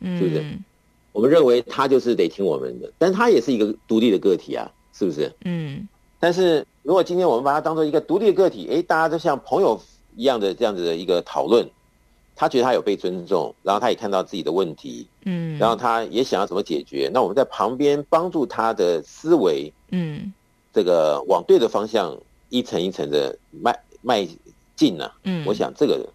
[0.00, 0.44] 嗯，对不对？
[1.18, 5.34] 我们认为他就是得听我们的，但他也是一个独立的个体啊，是不是？
[5.44, 5.88] 嗯。
[6.20, 9.80] 但是如果今天我们把他当做一个独立的个体，诶，大家都像朋友
[10.14, 11.68] 一样的这样子的一个讨论，
[12.36, 17.10] 他觉得他有被尊重，然后他也看到自己的问题，嗯，然后他也想要怎么解决。
[17.12, 20.32] 那我们在旁边帮助他的思维，嗯，
[20.72, 22.16] 这个往对的方向
[22.48, 24.24] 一层一层的迈迈
[24.76, 26.08] 进呢，嗯，我想这个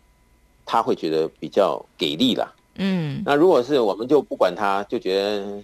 [0.65, 2.52] 他会觉得比较给力啦。
[2.75, 5.63] 嗯，那如果是我们就不管他，就觉得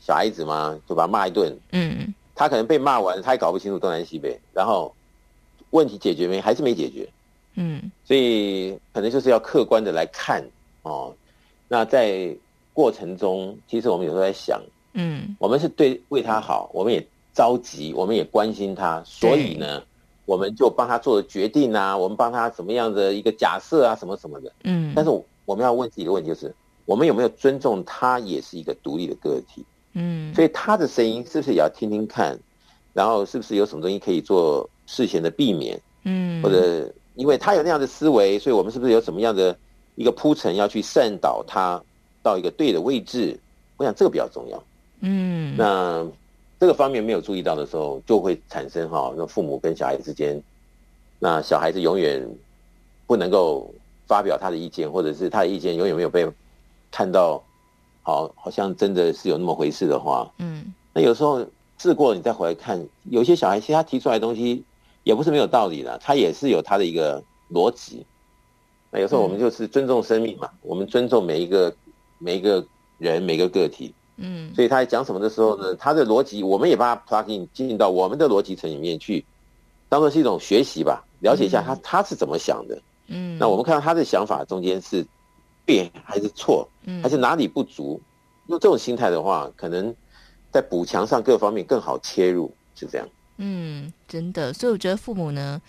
[0.00, 1.56] 小孩子嘛，就把他骂一顿。
[1.72, 4.94] 嗯，他可能被骂完，他也搞不清楚东南西北，然后
[5.70, 7.08] 问题解决没，还是没解决。
[7.56, 10.44] 嗯，所以可能就是要客观的来看
[10.82, 11.14] 哦。
[11.68, 12.36] 那在
[12.72, 14.60] 过程中，其实我们有时候在想，
[14.92, 19.82] 嗯，我们是对为他好，我们也着急，我们也关心他，所以呢，
[20.26, 24.52] 我们就帮他做了决定啊，我们帮他怎么样的一个假设啊，什么什么的。
[24.64, 25.10] 嗯，但是
[25.44, 25.54] 我。
[25.54, 29.64] 们要问自己一个问题，就是我们有没有尊重他，也是一个独立的个体。
[29.92, 32.38] 嗯，所以他的声音是不是也要听听看？
[32.92, 35.80] 然后是不是有什么东西可以做事前的避免？
[36.02, 39.56] 嗯，或者因为他有那样的思维，所以我们是不是有什么样的
[39.94, 41.80] 一个铺陈要去善导他
[42.22, 43.38] 到一个对的位置？
[43.76, 44.64] 我想这个比较重要。
[45.00, 46.04] 嗯，那
[46.58, 50.42] 这个方面没有注意到的时候，就会产生哈，那父母跟小孩之间，
[51.18, 52.28] 那小孩子永远
[53.06, 53.72] 不能够。
[54.14, 56.24] 发表他的意见，或者是他的意见永远没有被
[56.92, 57.42] 看到，
[58.04, 61.44] 好，好像真的是有那么回事的话，嗯，那有时候
[61.78, 64.62] 试过你再回来看，有些小孩其实他提出来的东西
[65.02, 68.06] 也不是没有道理的，他也是有他的一个逻辑。
[68.92, 71.74] 那有时候我们就是尊重生命嘛，嗯、我们尊重每一个
[72.18, 72.64] 每一个
[72.98, 79.24] 人每个个体，嗯，所以他在讲什么的时候呢，他的逻辑我们也把它 plug in 进行到我们的逻辑层里面去，
[79.88, 82.80] 当做是一种学习吧，了解一下他、嗯、他是怎么想的。
[83.06, 85.06] 嗯，那我们看到他的想法中间是
[85.66, 88.00] 对还是错，嗯还是哪里不足？
[88.46, 89.94] 用这种心态的话，可能
[90.50, 93.08] 在补强上各方面更好切入，是这样。
[93.38, 95.60] 嗯，真的，所以我觉得父母呢，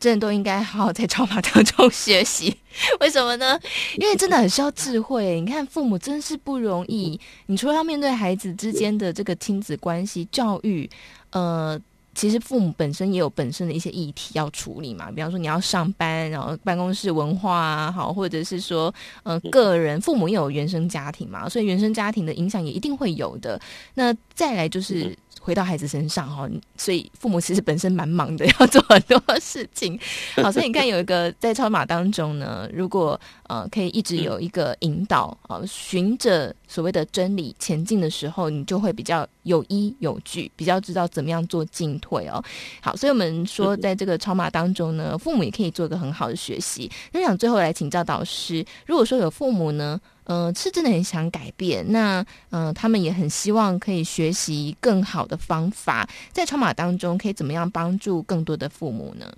[0.00, 2.56] 真的都应该好好在超马当中学习。
[3.00, 3.58] 为什么呢？
[4.00, 5.40] 因为真的很需要智慧。
[5.40, 7.20] 你看，父母真是不容易。
[7.46, 10.88] 你除了要面对孩子之间的这个亲子关系教育，
[11.30, 11.80] 呃。
[12.14, 23.60] 其实父母本身也有本身的一些议题要处理嘛，比方说你要上班，然后办公室文化啊，好，或者是说呃个人父母也有原生家庭嘛，所以原生家庭的影响也一定会有的。
[23.94, 25.16] 那再来就是。
[25.44, 29.98] 回到孩子身上哈，所以父母其实本身蛮忙的， 要做很多事情。
[30.36, 42.40] 好，所以你看有一个在超马当中呢，如果呃可以一直有一个引导啊，循着所谓的真理前进的时候，你就会比较有依有据，比较知道怎么样做进退哦。
[42.80, 46.88] 好，所以我们说在这个超马当中呢，父母也可以做一个很好的学习。
[47.10, 50.00] 那想最后来请教导师，如果说有父母呢？
[50.32, 51.84] 嗯、呃，是真的很想改变。
[51.92, 52.20] 那
[52.50, 59.30] 嗯、呃，他们也很希望可以学习更好的方法，在超码当中可以怎么样帮助更多的父母呢？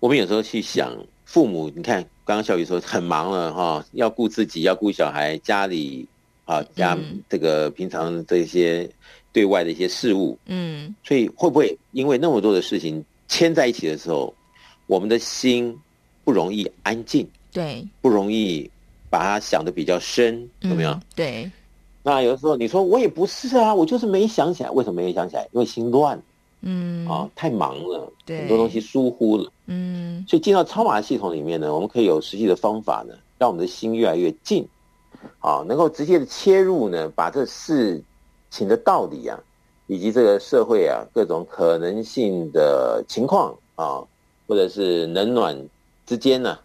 [0.00, 6.08] 我们有时候去想，父母，你看刚刚小雨说很忙了哈，要顾自己，要顾小孩，家里
[6.46, 6.96] 啊，家
[7.28, 8.88] 这个平常这些
[9.32, 14.32] 对外的一些事物，嗯，所以会不会因为那么多的事情牵在一起的时候，
[14.86, 15.76] 我们的心
[16.24, 17.28] 不容易安静？
[17.52, 18.70] 对，不容易。
[19.10, 20.90] 把它想的比较深，有没有？
[20.90, 21.50] 嗯、对。
[22.02, 25.46] 那有的时候你说我也不是啊，我就是没想起来，为什么没想起来？
[25.52, 26.18] 因为心乱，
[26.62, 34.66] 嗯，啊，太忙了，对，很多东西疏忽了，嗯，所以进到超马系统里面呢，我们可以有实际的方法呢，让我们的心越来越近，
[35.40, 38.02] 啊，能够直接的切入呢，把这事
[38.48, 39.38] 情的道理啊，
[39.86, 44.00] 以及这个社会啊各种可能性的情况啊，
[44.46, 45.68] 或者是冷暖
[46.06, 46.58] 之间呢，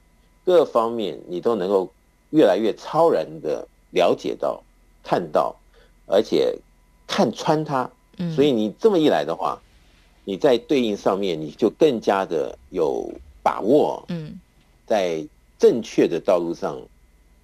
[0.46, 1.92] 各方面你都能够
[2.34, 4.62] 越来越超然的了解到。
[5.06, 5.54] 看到，
[6.06, 6.58] 而且
[7.06, 7.92] 看穿它，
[8.34, 9.62] 所以你这么一来的话，
[10.24, 13.12] 你在对应上面你就更加的有
[13.44, 14.40] 把握，嗯，
[14.88, 15.22] 在
[15.60, 16.82] 正确的道路上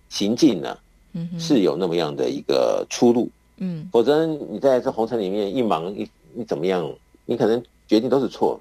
[0.08, 0.78] 行进呢，
[1.12, 6.90] 嗯，是有那么样的一个出路，嗯，否则你在这红尘里面一忙一你怎么样，
[7.26, 8.58] 你可能决定都是错，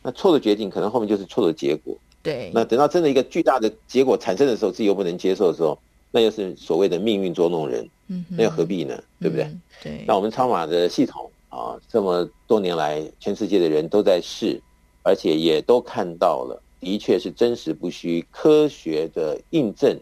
[0.00, 5.78] 那错的决定可能后面就是错的结果，对，那等到真的一个巨大的结果产生的时候，自己又不能接受的时候，
[6.10, 7.88] 那又是所谓的命运捉弄人。
[8.08, 9.02] 嗯，那又何必呢？
[9.20, 9.44] 对不对？
[9.44, 10.04] 嗯、对。
[10.06, 14.60] 那我们超马的系统啊，这么多年来，全世界的人都在试，
[15.02, 19.94] 而且也都看到了，的确是真实不虚、科学的印证，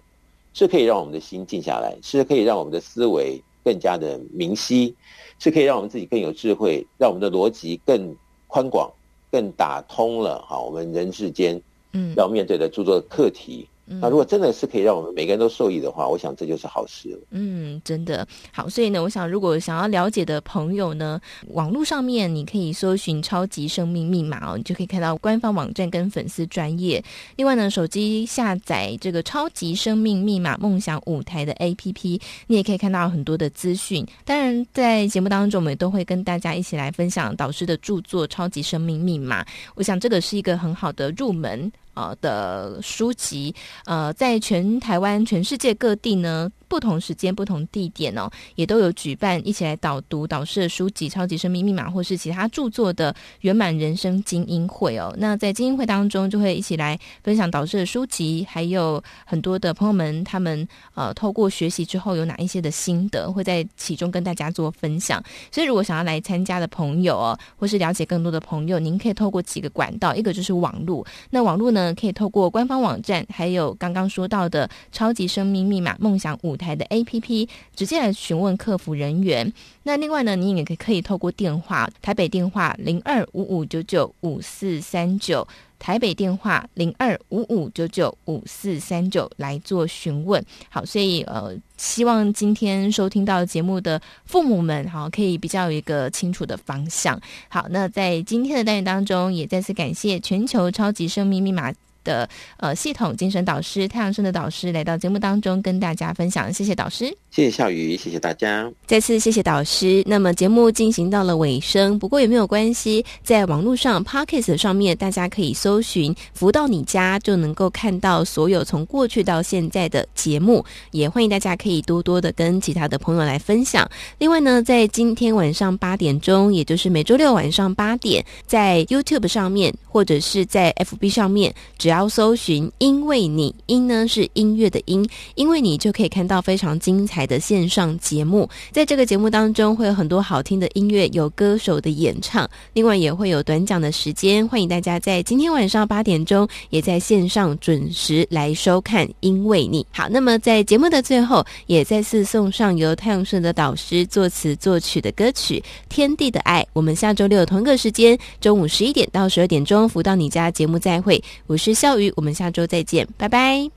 [0.55, 4.95] 是可以让我们的心静下来，是可以让我们的思维更加的明晰，
[5.41, 8.14] 是可以让我们自己更有智慧，让我们的逻辑更
[8.47, 8.89] 宽广、
[9.33, 10.41] 更打通了。
[10.49, 11.61] 哈，我们人世间
[11.97, 13.66] 嗯要面对的诸多课题。
[13.88, 17.18] 那如果真的是可以让我们每个人都受益的话，我想这就是好事了。
[17.30, 18.68] 嗯，真的好。
[18.68, 21.20] 所以呢，我想如果想要了解的朋友呢，
[21.51, 27.01] 网络上面你可以搜寻“超级生命密码”哦，你就可以看到官方网站跟粉丝专业。
[27.36, 34.05] 另外呢，手机下载这个“超级生命密码梦想舞台”的 APP，你也可以看到很多的资讯。
[34.24, 39.44] 当然，在节目当中，我们也都会跟大家一起来分享导师的著作《超级生命密码》。
[39.76, 41.70] 我想这个是一个很好的入门。
[41.97, 43.53] 呃的书籍，
[43.86, 46.49] 呃，在全台湾、全世界各地呢。
[46.68, 55.14] 不同时间、不同地点哦，也都有举办一起来导读导师的书籍《超级生命密码》或是其他著作的圆满人生精英会哦。
[55.16, 60.66] 那在精英会当中，就会一起来分享导师的书籍，还有很多的朋友们他们
[60.97, 65.22] 呃透过学习之后有哪一些的心得，会在其中跟大家做分享。
[65.53, 71.07] 所以，如果想要来参加的朋友哦，或是了解更多的朋友，您可以透过几个管道，一个就是网络。
[71.30, 79.53] 那网络呢，可以透过官方网站，还有刚刚说到的《超级生命密码》梦想舞台的 APP 直接来询问客服人员。
[79.84, 85.47] 那另外呢，你也可以可以透过电话，台北电话零二五五九九五四三九，
[85.79, 90.45] 台北电话零二五五九九五四三九来做询问。
[90.68, 97.20] 好，所以呃，希望今天收听到节目的父母们，好，可以比较有一个清楚的方向。
[97.49, 101.72] 好，那在今天的单元当中，也再次感谢全球超级生命密码
[102.07, 102.28] 的
[102.59, 110.04] 呃系统精神导师太阳升的导师来到节目当中跟大家分享，谢谢导师，谢谢笑宇，谢谢大家，再次谢谢导师。
[110.07, 120.64] 那么节目进行到了尾声，不过也没有关系，在网络上 Podcast 上面，大家可以搜寻“福到你家”，就能够看到所有从过去到现在的节目。
[120.92, 123.88] 也欢迎大家可以多多的跟其他的朋友来分享。
[124.18, 138.49] 另外呢，在今天晚上八点钟，也就是每周六晚上八点，在 YouTube 上面或者是在 FB 上面，只要要搜寻“因为你”，音呢是音乐的音，因为你就可以看到非常精彩的线上节目。
[138.70, 144.47] 在这个节目当中，会有很多好听的音乐，有歌手的演唱，另外也会有短讲的时间。
[144.47, 149.82] 欢迎大家在今天晚上八点钟，也在线上准时来收看《因为你》。
[149.90, 156.62] 好，那么在节目的最后，也再次送上由太阳盛德导师作词作曲的歌曲《天地的爱》。
[156.72, 161.22] 我们下周六同一个时间，中午十一点到十二点钟，福到你家节目再会。
[161.47, 163.70] 我是钓鱼，我们下周再见，拜拜。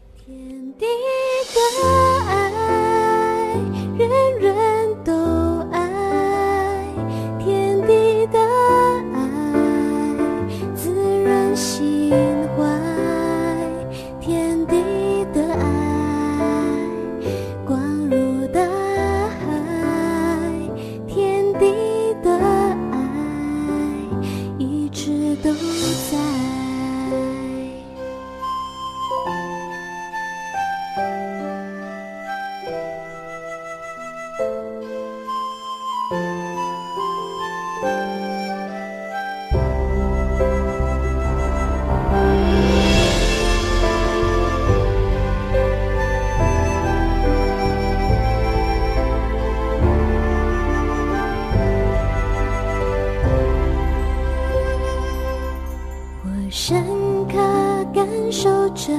[58.29, 58.93] 感受着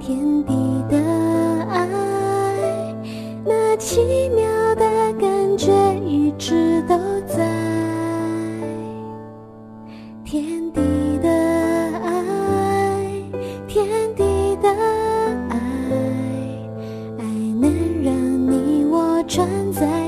[0.00, 0.52] 天地
[0.90, 0.98] 的
[1.70, 1.86] 爱
[3.44, 5.72] 那奇妙的感觉
[6.04, 6.98] 一直都
[7.28, 7.46] 在。
[10.24, 10.42] 天
[10.72, 10.80] 地
[11.22, 11.28] 的
[12.02, 13.22] 爱
[13.68, 13.86] 天
[14.16, 14.68] 地的
[15.48, 15.60] 爱
[17.18, 17.24] 爱
[17.60, 18.12] 能让
[18.50, 20.05] 你我存在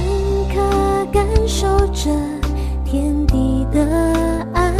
[0.00, 2.10] 深刻感受着
[2.84, 3.84] 天地的
[4.54, 4.72] 爱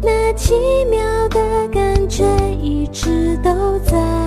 [0.00, 0.54] 那奇
[0.90, 2.24] 妙的感觉
[2.62, 4.23] 一直都在。